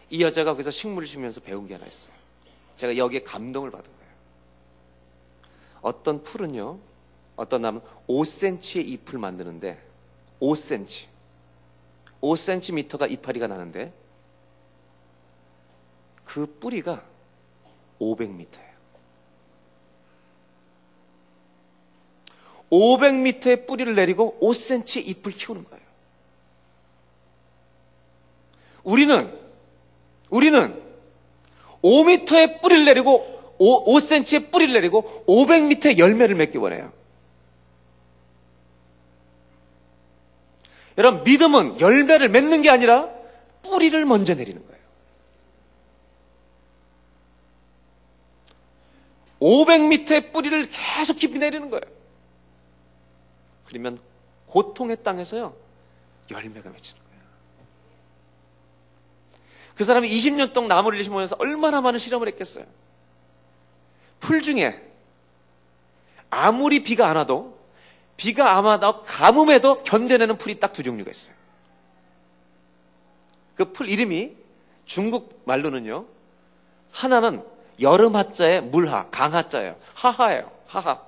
[0.09, 2.13] 이 여자가 그래서 식물을 심으면서 배운 게 하나 있어요.
[2.77, 4.13] 제가 여기에 감동을 받은 거예요.
[5.81, 6.79] 어떤 풀은요,
[7.35, 9.81] 어떤 나무는 5cm의 잎을 만드는데,
[10.41, 11.05] 5cm.
[12.21, 13.93] 5cm가 이파리가 나는데,
[16.25, 17.03] 그 뿌리가
[17.99, 18.65] 500m예요.
[22.71, 25.85] 500m의 뿌리를 내리고 5cm의 잎을 키우는 거예요.
[28.83, 29.39] 우리는,
[30.29, 30.84] 우리는
[31.85, 36.91] 5m의 뿌리를 내리고 5, 5cm의 뿌리를 내리고 500m의 열매를 맺기 원해요.
[40.97, 43.09] 여러분, 믿음은 열매를 맺는 게 아니라
[43.63, 44.75] 뿌리를 먼저 내리는 거예요.
[49.39, 51.83] 500m의 뿌리를 계속 깊이 내리는 거예요.
[53.65, 53.99] 그러면
[54.47, 55.53] 고통의 땅에서요,
[56.31, 57.04] 열매가 맺히는 거예요.
[59.75, 62.65] 그 사람이 20년 동안 나무를 심으면서 얼마나 많은 실험을 했겠어요.
[64.19, 64.81] 풀 중에
[66.29, 67.57] 아무리 비가 안 와도
[68.17, 71.35] 비가 안 와도 가뭄에도 견뎌내는 풀이 딱 두 종류가 있어요.
[73.55, 74.35] 그 풀 이름이
[74.85, 76.05] 중국 말로는요.
[76.91, 77.43] 하나는
[77.81, 79.75] 여름 하자에 물하, 강하자예요.
[79.93, 80.51] 하하예요.
[80.67, 81.01] 하하.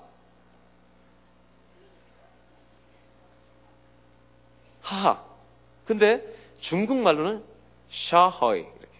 [4.81, 5.23] 하하.
[5.85, 6.21] 근데
[6.59, 7.43] 중국 말로는
[7.89, 8.97] 샤허이 이렇게.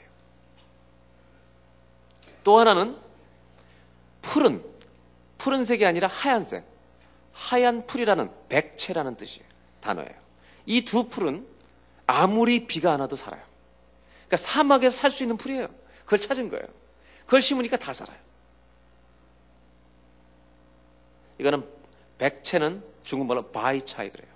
[2.44, 2.98] 또 하나는
[4.22, 4.64] 푸른
[5.38, 6.64] 푸른색이 아니라 하얀색.
[7.34, 9.46] 하얀 풀이라는 백채라는 뜻이에요.
[9.82, 10.16] 단어예요.
[10.66, 11.48] 이 두 풀은
[12.08, 13.44] 아무리 비가 안 와도 살아요.
[14.28, 15.68] 그러니까 사막에서 살 수 있는 풀이에요.
[16.04, 16.66] 그걸 찾은 거예요.
[17.26, 18.18] 그걸 심으니까 다 살아요.
[21.38, 21.68] 이거는
[22.18, 24.28] 백채는 중국말로 바이차이드래요.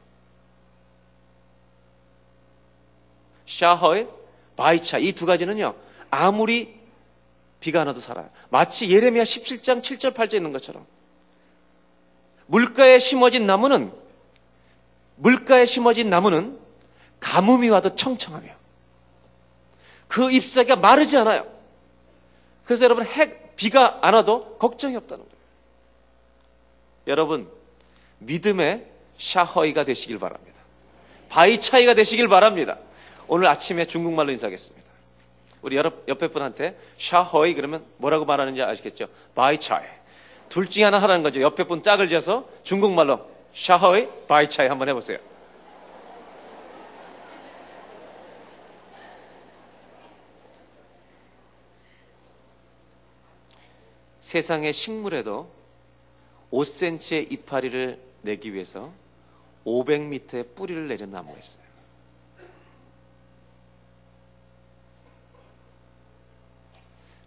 [3.47, 4.07] 샤허의
[4.61, 5.73] 바이차 이 두 가지는요.
[6.11, 6.79] 아무리
[7.59, 8.29] 비가 안 와도 살아요.
[8.49, 10.85] 마치 예레미야 17장 7절 8절에 있는 것처럼
[12.45, 13.91] 물가에 심어진 나무는
[15.15, 16.59] 물가에 심어진 나무는
[17.19, 18.49] 가뭄이 와도 청청하며
[20.07, 21.47] 그 잎사귀가 마르지 않아요.
[22.65, 25.41] 그래서 여러분 핵 비가 안 와도 걱정이 없다는 거예요.
[27.07, 27.49] 여러분
[28.19, 28.85] 믿음의
[29.17, 30.59] 샤허이가 되시길 바랍니다.
[31.29, 32.77] 바이차이가 되시길 바랍니다.
[33.33, 34.85] 오늘 아침에 중국말로 인사하겠습니다.
[35.61, 39.07] 우리 옆에 분한테 샤허이 그러면 뭐라고 말하는지 아시겠죠?
[39.33, 39.85] 바이차이.
[40.49, 41.39] 둘 중에 하나 하라는 거죠.
[41.39, 45.17] 옆에 분 짝을 지어서 중국말로 샤허이, 바이차이 한번 해보세요.
[54.19, 55.49] 세상의 식물에도
[56.51, 58.91] 5cm의 이파리를 내기 위해서
[59.65, 61.60] 500m의 뿌리를 내린 나무가 있어요.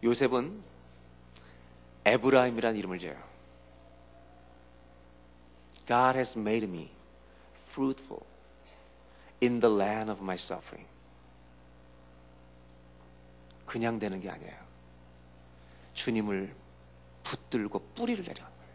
[0.05, 0.63] 요셉은
[2.05, 3.17] 에브라임이라는 이름을 지어요.
[5.87, 6.91] God has made me
[7.55, 8.23] fruitful
[9.43, 10.87] in the land of my suffering.
[13.65, 14.55] 그냥 되는 게 아니에요.
[15.95, 16.55] 주님을
[17.23, 18.75] 붙들고 뿌리를 내려간 거예요.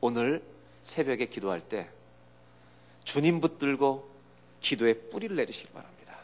[0.00, 0.42] 오늘
[0.84, 1.90] 새벽에 기도할 때
[3.04, 4.10] 주님 붙들고
[4.60, 6.16] 기도에 뿌리를 내리시기 바랍니다.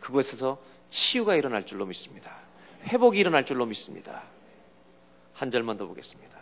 [0.00, 0.58] 그곳에서
[0.92, 2.36] 치유가 일어날 줄로 믿습니다.
[2.84, 4.22] 회복이 일어날 줄로 믿습니다.
[5.32, 6.38] 한 절만 더 보겠습니다.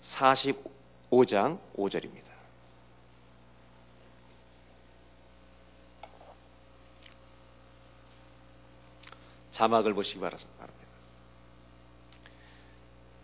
[0.00, 2.28] 45장 5절입니다.
[9.50, 10.48] 자막을 보시기 바랍니다.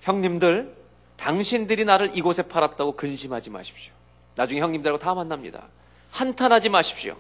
[0.03, 0.77] 형님들,
[1.17, 3.95] 당신들이 나를 이곳에 팔았다고 근심하지 마십시오.
[4.35, 5.69] 나중에 형님들하고 다 만납니다.
[6.11, 7.17] 한탄하지 마십시오.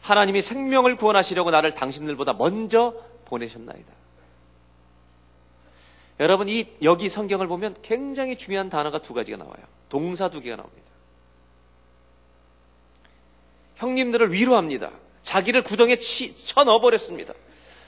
[0.00, 2.94] 하나님이 생명을 구원하시려고 나를 당신들보다 먼저
[3.26, 3.92] 보내셨나이다.
[6.20, 9.58] 여러분, 이, 여기 성경을 보면 굉장히 중요한 단어가 두 가지가 나와요.
[9.88, 10.88] 동사 두 개가 나옵니다.
[13.76, 14.90] 형님들을 위로합니다.
[15.22, 17.34] 자기를 구덩이에 치, 쳐 넣어버렸습니다.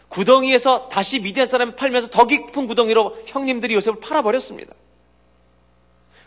[0.09, 4.75] 구덩이에서 다시 미디안 사람을 팔면서 더 깊은 구덩이로 형님들이 요셉을 팔아버렸습니다.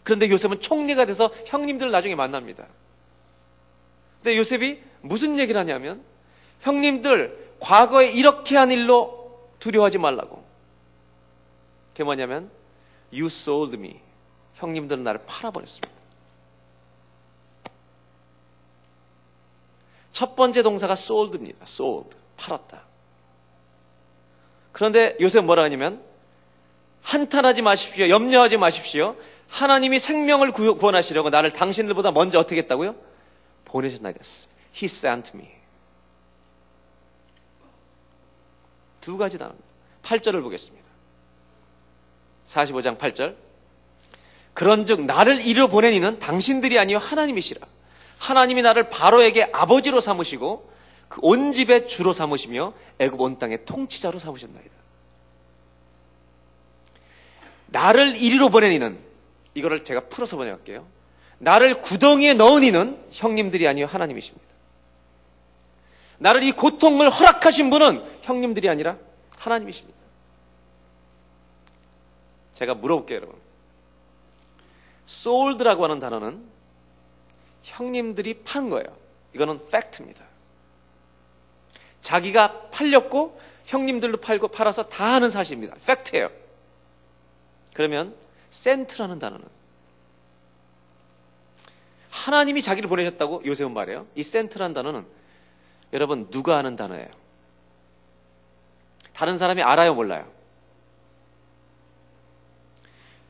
[0.03, 2.67] 그런데 요셉은 총리가 돼서 형님들을 나중에 만납니다.
[4.23, 6.01] 근데 요셉이 무슨 얘기를 하냐면
[6.61, 10.41] 형님들 과거에 이렇게 한 일로 두려워하지 말라고.
[11.91, 12.49] 그게 뭐냐면
[13.11, 13.99] You sold me.
[14.55, 15.89] 형님들은 나를 팔아버렸습니다.
[20.13, 21.59] 첫 번째 동사가 sold입니다.
[21.63, 22.15] sold.
[22.37, 22.81] 팔았다.
[24.71, 26.01] 그런데 요셉 뭐라 하냐면
[27.01, 28.07] 한탄하지 마십시오.
[28.07, 29.17] 염려하지 마십시오.
[29.49, 33.12] 하나님이 생명을 구원하시려고 나를 당신들보다 먼저 어떻게 했다고요?
[33.73, 34.19] 보내셨나이다.
[34.75, 35.49] He sent me.
[39.01, 39.53] 두 가지 단어.
[40.03, 40.87] 8절을 보겠습니다.
[42.47, 43.35] 45장 8절.
[44.53, 47.65] 그런즉 나를 이르러 보내니는 당신들이 아니요 하나님이시라.
[48.19, 50.71] 하나님이 나를 바로에게 아버지로 삼으시고
[51.09, 54.71] 그 온 집의 주로 삼으시며 애굽 온 땅의 통치자로 삼으셨나이다.
[57.67, 58.99] 나를 이리로 보내니는
[59.53, 60.87] 이거를 제가 풀어서 번역할게요.
[61.43, 64.45] 나를 구덩이에 넣으니는 형님들이 아니요 하나님이십니다.
[66.17, 68.97] 나를 이 고통을 허락하신 분은 형님들이 아니라
[69.37, 69.99] 하나님이십니다.
[72.55, 73.35] 제가 물어볼게요, 여러분.
[75.07, 76.45] sold라고 하는 단어는
[77.63, 78.95] 형님들이 판 거예요.
[79.33, 80.23] 이거는 팩트입니다.
[82.01, 85.75] 자기가 팔렸고 형님들로 팔고 팔아서 다 하는 사실입니다.
[85.85, 86.29] 팩트예요.
[87.73, 88.15] 그러면
[88.51, 89.45] 센트라는 단어는
[92.13, 94.05] 하나님이 자기를 보내셨다고 요셉은 말해요.
[94.13, 95.05] 이 센트라는 단어는
[95.93, 97.07] 여러분 누가 아는 단어예요?
[99.13, 100.31] 다른 사람이 알아요, 몰라요?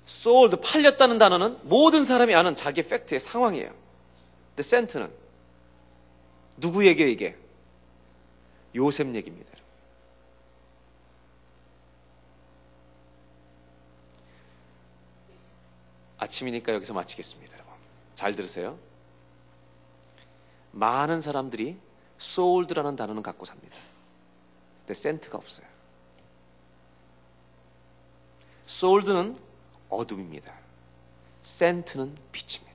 [0.06, 3.74] sold 팔렸다는 단어는 모든 사람이 아는 자기의 팩트의 상황이에요.
[4.50, 5.10] 근데 센트는
[6.58, 7.38] 누구에게 이게?
[8.76, 9.50] 요셉 얘기입니다.
[16.18, 17.63] 아침이니까 여기서 마치겠습니다.
[18.16, 18.78] 잘 들으세요.
[20.72, 21.78] 많은 사람들이
[22.20, 23.76] sold라는 단어는 갖고 삽니다.
[24.80, 25.66] 근데 센트가 없어요.
[28.66, 29.38] sold는
[29.90, 30.54] 어둠입니다.
[31.44, 32.74] 센트는 빛입니다.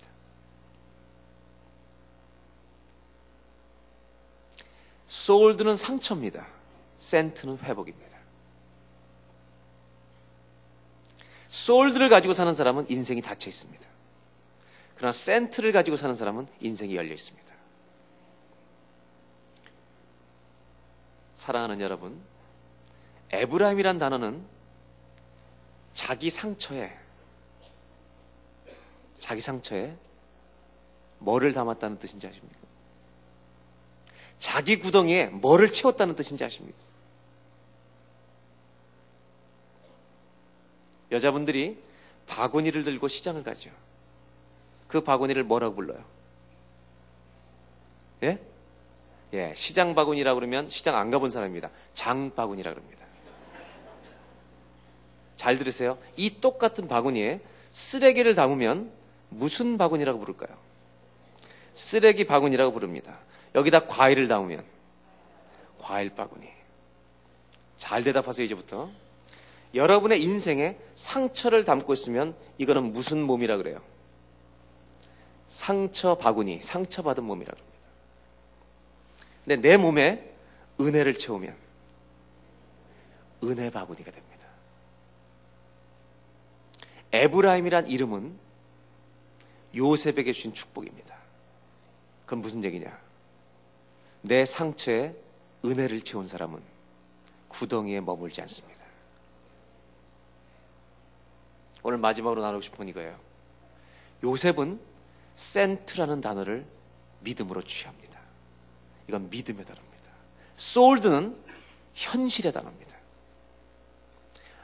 [5.06, 6.46] 소울드는 상처입니다.
[6.98, 8.18] 센트는 회복입니다.
[11.48, 13.87] 소울드를 가지고 사는 사람은 인생이 닫혀 있습니다.
[14.98, 17.48] 그러나 센트를 가지고 사는 사람은 인생이 열려 있습니다.
[21.36, 22.20] 사랑하는 여러분,
[23.30, 24.44] 에브라임이란 단어는
[25.94, 26.98] 자기 상처에
[29.20, 29.96] 자기 상처에
[31.20, 32.58] 뭐를 담았다는 뜻인지 아십니까?
[34.40, 36.78] 자기 구덩이에 뭐를 채웠다는 뜻인지 아십니까?
[41.12, 41.80] 여자분들이
[42.26, 43.70] 바구니를 들고 시장을 가죠.
[44.88, 46.02] 그 바구니를 뭐라고 불러요?
[48.22, 48.38] 예?
[49.34, 51.70] 예, 시장 바구니라고 그러면 시장 안 가본 사람입니다.
[51.94, 53.06] 장 바구니라고 그럽니다.
[55.36, 55.98] 잘 들으세요.
[56.16, 57.40] 이 똑같은 바구니에
[57.72, 58.90] 쓰레기를 담으면
[59.28, 60.56] 무슨 바구니라고 부를까요?
[61.74, 63.18] 쓰레기 바구니라고 부릅니다.
[63.54, 64.64] 여기다 과일을 담으면
[65.78, 66.48] 과일 바구니.
[67.76, 68.90] 잘 대답하세요, 이제부터.
[69.74, 73.80] 여러분의 인생에 상처를 담고 있으면 이거는 무슨 몸이라 그래요?
[75.48, 77.78] 상처 바구니, 상처받은 몸이라 그럽니다.
[79.44, 80.34] 근데 내 몸에
[80.80, 81.56] 은혜를 채우면
[83.44, 84.28] 은혜 바구니가 됩니다.
[87.12, 88.38] 에브라임이란 이름은
[89.74, 91.16] 요셉에게 주신 축복입니다.
[92.24, 92.98] 그건 무슨 얘기냐?
[94.22, 95.14] 내 상처에
[95.64, 96.60] 은혜를 채운 사람은
[97.48, 98.78] 구덩이에 머물지 않습니다.
[101.82, 103.18] 오늘 마지막으로 나누고 싶은 이거예요.
[104.22, 104.78] 요셉은
[105.38, 106.66] sent라는 단어를
[107.20, 108.18] 믿음으로 취합니다.
[109.08, 110.10] 이건 믿음의 단어입니다.
[110.56, 111.36] sold는
[111.94, 112.88] 현실의 단어입니다.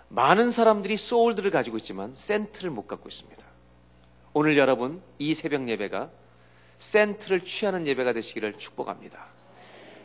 [0.08, 3.42] 많은 사람들이 sold를 가지고 있지만 sent를 못 갖고 있습니다.
[4.32, 6.10] 오늘 여러분 이 새벽 예배가
[6.78, 9.26] sent를 취하는 예배가 되시기를 축복합니다.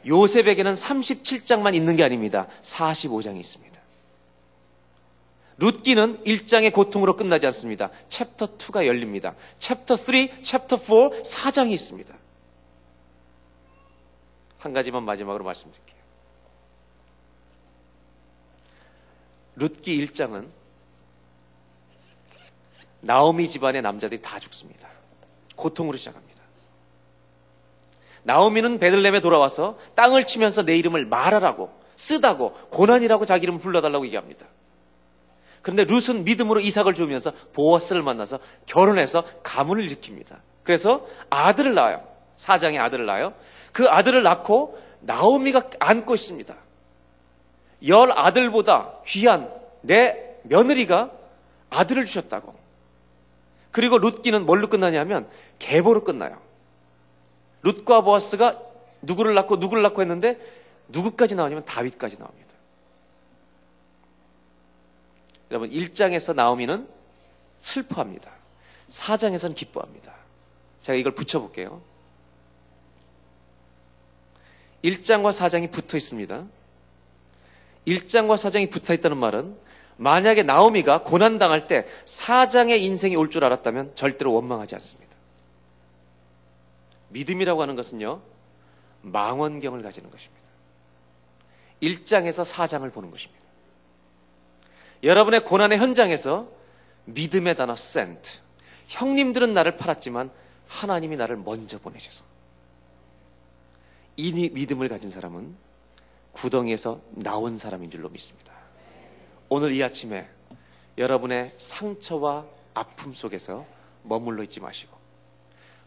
[0.06, 2.48] 요셉에게는 37장만 있는 게 아닙니다.
[2.62, 3.69] 45장이 있습니다.
[5.60, 7.90] 룻기는 1장의 고통으로 끝나지 않습니다.
[8.08, 9.36] 챕터 2가 열립니다.
[9.60, 10.94] 챕터 3, 챕터 4,
[11.52, 12.16] 4장이 있습니다.
[14.58, 16.00] 한 가지만 마지막으로 말씀드릴게요.
[19.56, 20.48] 룻기 1장은
[23.02, 24.88] 나오미 집안의 남자들이 다 죽습니다.
[25.56, 26.40] 고통으로 시작합니다.
[28.24, 34.46] 나오미는 베들렘에 돌아와서 땅을 치면서 내 이름을 마라라고 쓰다고 고난이라고 자기 이름을 불러달라고 얘기합니다.
[35.62, 40.38] 그런데 룻은 믿음으로 이삭을 주면서 보아스를 만나서 결혼해서 가문을 일으킵니다.
[40.64, 42.08] 그래서 아들을 낳아요.
[42.36, 43.34] 사장의 아들을 낳아요.
[43.74, 46.56] 그 아들을 낳고 나오미가 안고 있습니다.
[47.88, 49.52] 열 아들보다 귀한
[49.82, 51.12] 내 며느리가
[51.70, 52.56] 아들을 주셨다고.
[53.72, 55.30] 그리고 룻기는 뭘로 끝나냐면
[55.60, 56.38] 계보로 끝나요.
[57.64, 58.60] 룻과 보아스가
[59.02, 60.38] 누구를 낳고 누구를 낳고 했는데
[60.88, 62.49] 누구까지 나오냐면 다윗까지 나옵니다.
[65.52, 66.88] 여러분 1장에서 나오미는
[67.60, 68.32] 슬퍼합니다.
[68.90, 70.14] 4장에서는 기뻐합니다.
[70.82, 71.82] 제가 이걸 붙여볼게요.
[74.84, 76.46] 1장과 4장이 붙어 있습니다.
[77.88, 79.58] 1장과 4장이 붙어 있다는 말은
[79.98, 85.10] 만약에 나오미가 고난당할 때 4장의 인생이 올 줄 알았다면 절대로 원망하지 않습니다.
[87.10, 88.22] 믿음이라고 하는 것은요,
[89.02, 90.40] 망원경을 가지는 것입니다.
[91.82, 93.39] 1장에서 4장을 보는 것입니다.
[95.04, 96.50] 여러분의 고난의 현장에서
[97.06, 98.40] 믿음의 단어 sent.
[98.88, 100.32] 형님들은 나를 팔았지만
[100.68, 102.24] 하나님이 나를 먼저 보내셔서.
[104.18, 105.56] 이 믿음을 가진 사람은
[106.34, 108.54] 구덩이에서 나온 사람인 줄로 믿습니다.
[109.48, 110.28] 오늘 이 아침에
[110.98, 113.66] 여러분의 상처와 아픔 속에서
[114.04, 114.98] 머물러 있지 마시고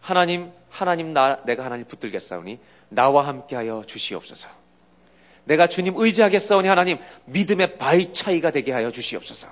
[0.00, 2.58] 하나님, 하나님 나 내가 하나님 붙들겠사오니
[2.88, 4.61] 나와 함께하여 주시옵소서.
[5.44, 9.48] 내가 주님 의지하겠사오니 하나님 믿음의 바위 차이가 되게 하여 주시옵소서.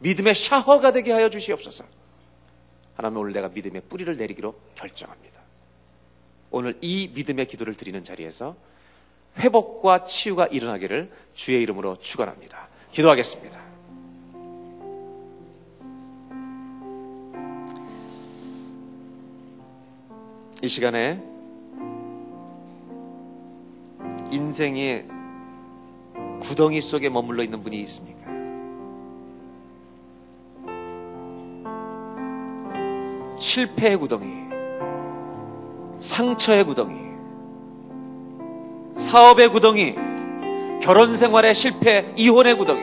[0.00, 1.84] 믿음의 샤워가 되게 하여 주시옵소서.
[2.94, 5.40] 하나님 오늘 내가 믿음의 뿌리를 내리기로 결정합니다.
[6.50, 8.56] 오늘 이 믿음의 기도를 드리는 자리에서
[9.38, 12.68] 회복과 치유가 일어나기를 주의 이름으로 축원합니다.
[12.90, 13.60] 기도하겠습니다.
[20.62, 21.22] 이 시간에
[24.30, 25.19] 인생의
[26.40, 28.20] 구덩이 속에 머물러 있는 분이 있습니까?
[33.38, 34.26] 실패의 구덩이,
[36.00, 37.00] 상처의 구덩이,
[38.96, 39.94] 사업의 구덩이,
[40.82, 42.82] 결혼 생활의 실패, 이혼의 구덩이.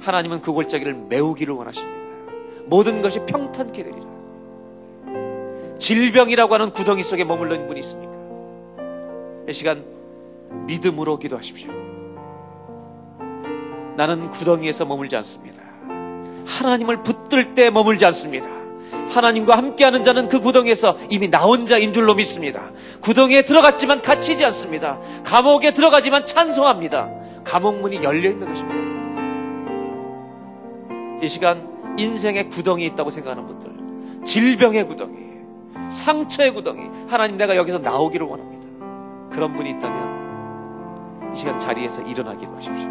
[0.00, 2.00] 하나님은 그 골짜기를 메우기를 원하십니다.
[2.66, 4.10] 모든 것이 평탄케 되리라.
[5.78, 8.09] 질병이라고 하는 구덩이 속에 머물러 있는 분이 있습니까?
[9.50, 9.84] 이 시간
[10.66, 11.70] 믿음으로 기도하십시오.
[13.96, 15.60] 나는 구덩이에서 머물지 않습니다.
[16.46, 18.48] 하나님을 붙들 때 머물지 않습니다.
[19.10, 22.70] 하나님과 함께하는 자는 그 구덩이에서 이미 나온 자인 줄로 믿습니다.
[23.00, 25.00] 구덩이에 들어갔지만 갇히지 않습니다.
[25.24, 27.10] 감옥에 들어가지만 찬송합니다.
[27.44, 28.80] 감옥문이 열려 있는 것입니다.
[31.24, 35.18] 이 시간 인생의 구덩이 있다고 생각하는 분들, 질병의 구덩이,
[35.90, 38.59] 상처의 구덩이, 하나님 내가 여기서 나오기를 원합니다.
[39.30, 42.88] 그런 분이 있다면 이 시간 자리에서 일어나기로 하십시오.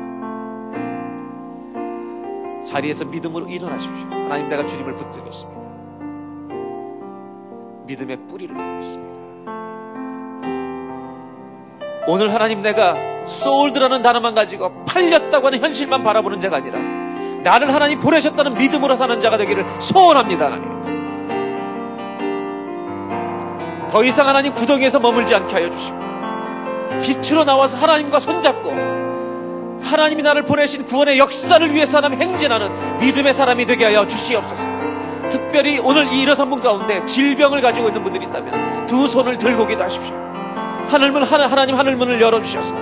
[2.65, 4.07] 자리에서 믿음으로 일어나십시오.
[4.11, 5.59] 하나님 내가 주님을 붙들겠습니다.
[7.85, 9.09] 믿음의 뿌리를 내겠습니다.
[12.07, 16.79] 오늘 하나님 내가 소울드라는 단어만 가지고 팔렸다고 하는 현실만 바라보는 자가 아니라
[17.43, 20.79] 나를 하나님 보내셨다는 믿음으로 사는 자가 되기를 소원합니다, 하나님.
[23.89, 25.97] 더 이상 하나님 구덩이에서 머물지 않게 하여 주시고
[27.01, 28.99] 빛으로 나와서 하나님과 손잡고
[29.81, 34.67] 하나님이 나를 보내신 구원의 역사를 위해서 하나님 행진하는 믿음의 사람이 되게 하여 주시옵소서.
[35.29, 40.13] 특별히 오늘 이 일어선 분 가운데 질병을 가지고 있는 분들이 있다면 두 손을 들고 기도하십시오.
[40.89, 42.75] 하늘문 하나 님 하늘문을 열어주셔서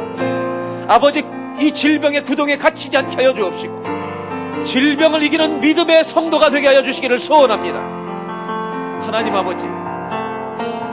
[0.87, 1.23] 아버지
[1.59, 3.83] 이 질병의 구덩이에 갇히지 않게 하여 주옵시고
[4.63, 7.79] 질병을 이기는 믿음의 성도가 되게 하여 주시기를 소원합니다.
[9.05, 9.65] 하나님 아버지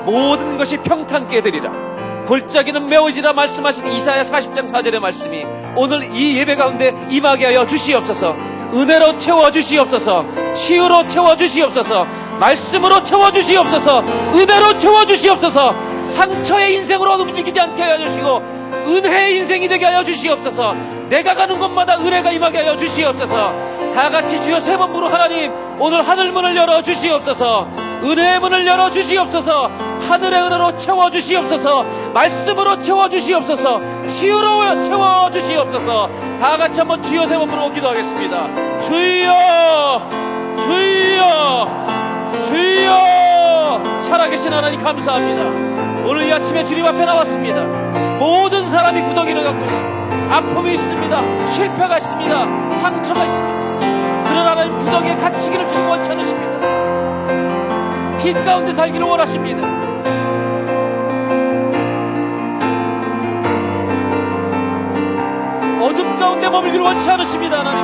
[0.04, 1.93] 모든 것이 평탄케 되리라.
[2.26, 5.44] 골짜기는 메워지라 말씀하신 이사야 40장 4절의 말씀이
[5.76, 8.34] 오늘 이 예배 가운데 임하게 하여 주시옵소서.
[8.72, 10.24] 은혜로 채워 주시옵소서.
[10.54, 12.04] 치유로 채워 주시옵소서.
[12.40, 14.00] 말씀으로 채워 주시옵소서.
[14.34, 15.74] 은혜로 채워 주시옵소서.
[16.06, 18.42] 상처의 인생으로 움직이지 않게 하여 주시고
[18.86, 20.74] 은혜의 인생이 되게 하여 주시옵소서.
[21.08, 26.06] 내가 가는 곳마다 은혜가 임하게 하여 주시옵소서 다 같이 주여 세 번 부르 하나님 오늘
[26.06, 27.68] 하늘 문을 열어 주시옵소서.
[28.02, 29.70] 은혜의 문을 열어 주시옵소서.
[30.08, 31.84] 하늘의 은혜로 채워 주시옵소서.
[32.12, 33.80] 말씀으로 채워 주시옵소서.
[34.06, 36.08] 치유로 채워 주시옵소서.
[36.40, 38.80] 다 같이 한번 주여 세 번 부르고 기도하겠습니다.
[38.80, 40.02] 주여
[40.60, 41.86] 주여
[42.44, 44.00] 주여.
[44.00, 45.42] 살아계신 하나님 감사합니다.
[46.06, 52.70] 오늘 이 아침에 주님 앞에 나왔습니다 모든 사람이 구덩이를 갖고 있습니다 아픔이 있습니다 실패가 있습니다
[52.70, 53.64] 상처가 있습니다
[54.34, 56.58] 그런 하나님 구덩이에 갇히기를 주님 원치 않으십니다.
[58.18, 59.62] 빛 가운데 살기를 원하십니다.
[65.80, 67.80] 어둠 가운데 머물기를 원치 않으십니다, 하나님.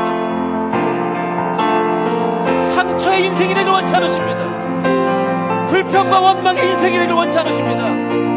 [2.74, 5.66] 상처의 인생이 되길 원치 않으십니다.
[5.68, 8.29] 불평과 원망의 인생이 되길 원치 않으십니다.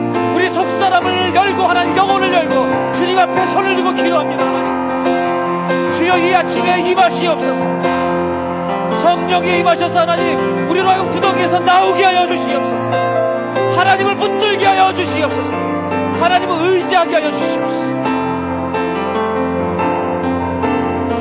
[0.43, 5.89] 우리 속사람을 열고 하나님 영혼을 열고 주님 앞에 손을 들고 기도합니다, 하나님.
[5.93, 7.65] 주여 이 아침에 임하시옵소서.
[8.97, 12.91] 성령이 임하셔서 하나님 우리로 하여금 구덩이에서 나오게 하여 주시옵소서.
[13.77, 15.49] 하나님을 붙들게 하여 주시옵소서.
[16.19, 17.93] 하나님을 의지하게 하여 주시옵소서.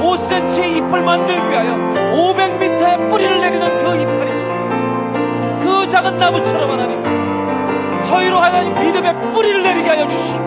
[0.01, 1.77] 5cm의 잎을 만들기 위하여
[2.13, 4.47] 500m의 뿌리를 내리는 그 이파리죠?
[5.63, 7.02] 그 작은 나무처럼 하나님
[8.13, 10.43] 저희로 하나님 믿음의 뿌리를 내리게 하여 주시옵소서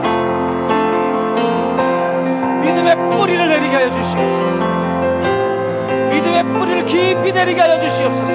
[2.61, 4.76] 믿음의 뿌리를 내리게 하여 주시옵소서
[6.11, 8.34] 믿음의 뿌리를 깊이 내리게 하여 주시옵소서.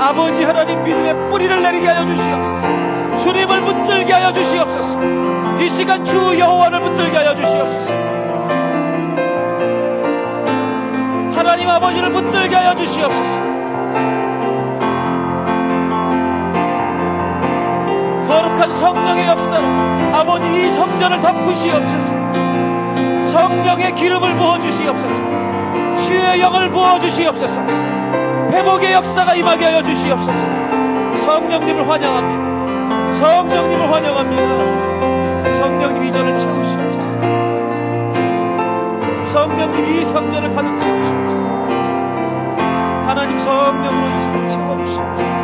[0.00, 3.16] 아버지 하나님 믿음의 뿌리를 내리게 하여 주시옵소서.
[3.16, 4.98] 주님을 붙들게 하여 주시옵소서.
[5.58, 7.92] 이 시간 주 여호와를 붙들게 하여 주시옵소서.
[11.34, 13.43] 하나님 아버지를 붙들게 하여 주시옵소서.
[18.34, 19.64] 거룩한 성령의 역사로
[20.12, 22.14] 아버지 이 성전을 덮으시옵소서.
[23.26, 25.22] 성령의 기름을 부어주시옵소서.
[25.94, 27.60] 치유의 영을 부어주시옵소서.
[28.50, 30.46] 회복의 역사가 임하게 하여 주시옵소서.
[31.16, 33.12] 성령님을 환영합니다.
[33.12, 35.52] 성령님을 환영합니다.
[35.54, 37.14] 성령님 이전을 채우시옵소서.
[39.26, 41.48] 성령님 이 성전을 가득 채우시옵소서.
[43.06, 45.43] 하나님 성령으로 이전을 채워주시옵소서.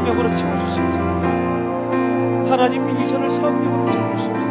[0.00, 1.10] 성령으로 채워주시옵소서.
[2.48, 4.50] 하나님 이 전을 성령으로 채워주시옵소서.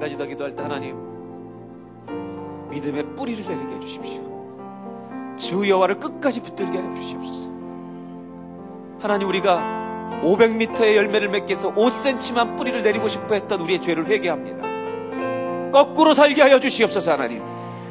[0.00, 0.96] 가지다 기도할 때 하나님
[2.70, 5.36] 믿음의 뿌리를 내리게 해주십시오.
[5.36, 7.59] 주 여호와를 끝까지 붙들게 해주시옵소서.
[9.02, 15.70] 하나님 우리가 500m의 열매를 맺기 위해서 5cm만 뿌리를 내리고 싶어 했던 우리의 죄를 회개합니다.
[15.72, 17.42] 거꾸로 살게 하여 주시옵소서 하나님.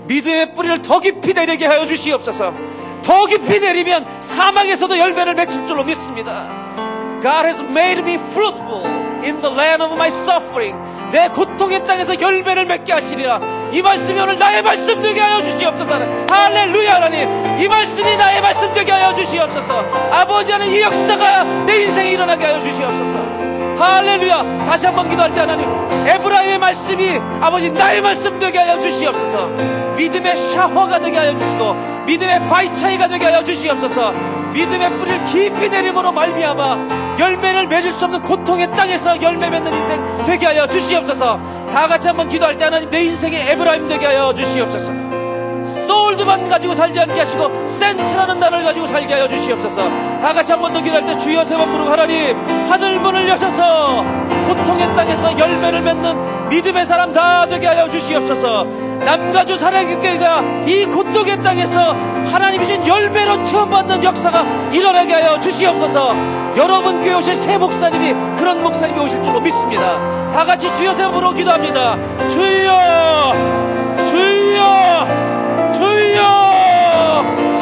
[0.05, 2.53] 믿음의 뿌리를 더 깊이 내리게 하여 주시옵소서.
[3.03, 6.47] 더 깊이 내리면 사망에서도 열매를 맺힐 줄로 믿습니다.
[7.21, 8.85] God has made me fruitful
[9.23, 10.77] in the land of my suffering.
[11.11, 13.39] 내 고통의 땅에서 열매를 맺게 하시리라.
[13.71, 15.99] 이 말씀이 오늘 나의 말씀 되게 하여 주시옵소서.
[16.29, 17.59] 할렐루야 하나님.
[17.59, 19.79] 이 말씀이 나의 말씀 되게 하여 주시옵소서.
[20.11, 23.48] 아버지 하나님 이 역사가 내 인생에 일어나게 하여 주시옵소서.
[23.85, 24.65] 할렐루야.
[24.65, 25.69] 다시 한번 기도할 때 하나님.
[26.07, 29.47] 에브라임의 말씀이 아버지 나의 말씀 되게 하여 주시옵소서.
[29.97, 31.73] 믿음의 샤워가 되게 하여 주시고
[32.05, 34.13] 믿음의 바이차이가 되게 하여 주시옵소서.
[34.53, 40.45] 믿음의 뿌리를 깊이 내림으로 말미암아 열매를 맺을 수 없는 고통의 땅에서 열매 맺는 인생 되게
[40.47, 41.39] 하여 주시옵소서.
[41.73, 45.08] 다 같이 한번 기도할 때 하나님 내 인생의 에브라임 되게 하여 주시옵소서.
[45.87, 49.81] sold만 가지고 살지 않게 하시고 sent라는 단어를 가지고 살게 하여 주시옵소서.
[50.21, 52.37] 다 같이 한 번 더 기도할 때 주여 세 번 부르고 하나님
[52.69, 54.03] 하늘 문을 여셔서
[54.47, 58.63] 고통의 땅에서 열매를 맺는 믿음의 사람 다 되게 하여 주시옵소서.
[59.05, 61.79] 남가주 사랑교회가 이 고통의 땅에서
[62.31, 66.13] 하나님이신 열매로 체험받는 역사가 일어나게 하여 주시옵소서.
[66.57, 70.31] 여러분 교회 오실 새 목사님이 그런 목사님이 오실 줄로 믿습니다.
[70.31, 71.97] 다 같이 주여 세번으로 기도합니다.
[72.27, 73.33] 주여,
[74.05, 75.28] 주여,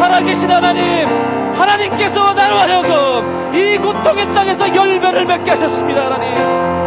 [0.07, 1.05] 살아계신 하나님,
[1.53, 6.33] 하나님께서 나로 하여금 이 고통의 땅에서 열매를 맺게 하셨습니다, 하나님.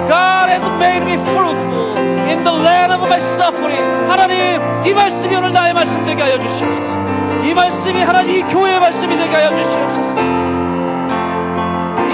[0.09, 4.11] God has made me fruitful in the land of my suffering.
[4.11, 6.97] 하나님, 이 말씀이 오늘 나의 말씀 되게 하여 주시옵소서.
[7.45, 10.17] 이 말씀이 하나님 이 교회의 말씀이 되게 하여 주시옵소서.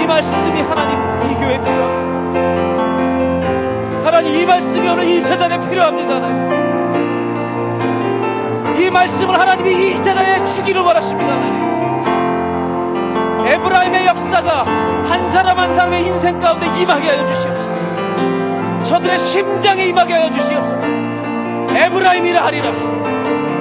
[0.01, 0.99] 이 말씀이 하나님
[1.31, 2.17] 이 교회에 필요합니다.
[4.03, 6.15] 하나님 이 말씀이 오늘 이 재단에 필요합니다.
[6.15, 6.66] 하나님.
[8.79, 11.33] 이 말씀을 하나님이 이 재단에 주기를 원하십니다.
[11.33, 11.67] 하나님.
[13.47, 14.65] 에브라임의 역사가
[15.09, 17.77] 한 사람 한 사람의 인생 가운데 임하게 하여 주시옵소서.
[18.83, 20.85] 저들의 심장에 임하게 하여 주시옵소서.
[21.75, 22.71] 에브라임이라 하리라.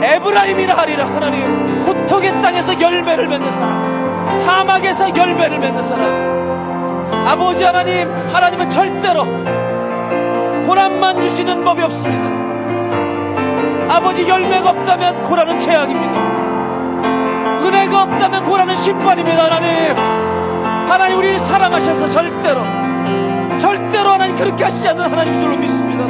[0.03, 1.07] 에브라임이라 하리라.
[1.07, 7.27] 하나님, 고통의 땅에서 열매를 맺는 사람, 사막에서 열매를 맺는 사람.
[7.27, 9.25] 아버지 하나님, 하나님은 절대로
[10.67, 12.46] 고난만 주시는 법이 없습니다.
[13.89, 16.13] 아버지 열매가 없다면 고난은 재앙입니다.
[17.65, 19.97] 은혜가 없다면 고난은 심판입니다, 하나님.
[20.89, 22.63] 하나님 우리를 사랑하셔서 절대로
[23.59, 26.05] 절대로 하나님 그렇게 하시지 않는 하나님 줄로 믿습니다.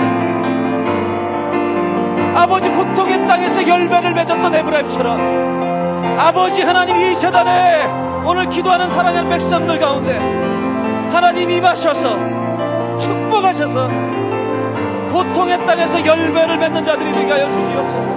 [2.40, 7.84] 아버지 고통의 땅에서 열매를 맺었던 에브라임처럼 아버지 하나님 이 재단에
[8.24, 10.18] 오늘 기도하는 사랑하는 백성들 가운데
[11.10, 12.18] 하나님 임하셔서
[12.98, 13.88] 축복하셔서
[15.10, 18.14] 고통의 땅에서 열매를 맺는 자들이 되게 하여 주시옵소서.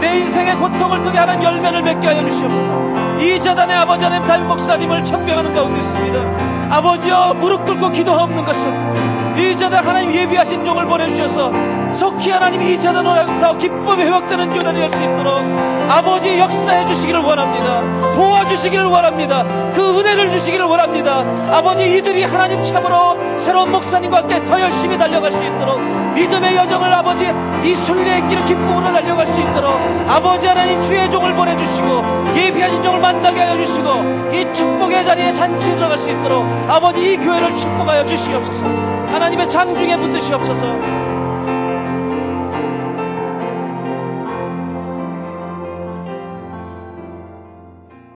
[0.00, 3.18] 내 인생의 고통을 통해 하나님 열매를 맺게 하여 주시옵소서.
[3.20, 6.74] 이 재단의 아버지 하나님 담임 목사님을 청명하는 가운데 있습니다.
[6.74, 11.50] 아버지여 무릎 꿇고 기도하옵는 것은 이 재단 하나님 예비하신 종을 보내주셔서
[11.92, 15.40] 속히 하나님 이 재단으로 더 기쁨이 회복되는 교단이 될 수 있도록
[15.88, 17.80] 아버지 역사해 주시기를 원합니다.
[18.12, 19.44] 도와주시기를 원합니다.
[19.74, 21.24] 그 은혜를 주시기를 원합니다.
[21.56, 25.80] 아버지 이들이 하나님 참으로 새로운 목사님과 함께 더 열심히 달려갈 수 있도록
[26.14, 27.24] 믿음의 여정을 아버지
[27.64, 29.72] 이 순례의 길을 기쁨으로 달려갈 수 있도록
[30.08, 32.04] 아버지 하나님 주의 종을 보내주시고
[32.36, 33.88] 예비하신 종을 만나게 하여 주시고
[34.32, 38.64] 이 축복의 자리에 잔치 들어갈 수 있도록 아버지 이 교회를 축복하여 주시옵소서.
[39.10, 40.64] 하나님의 장중에 붙드시옵소서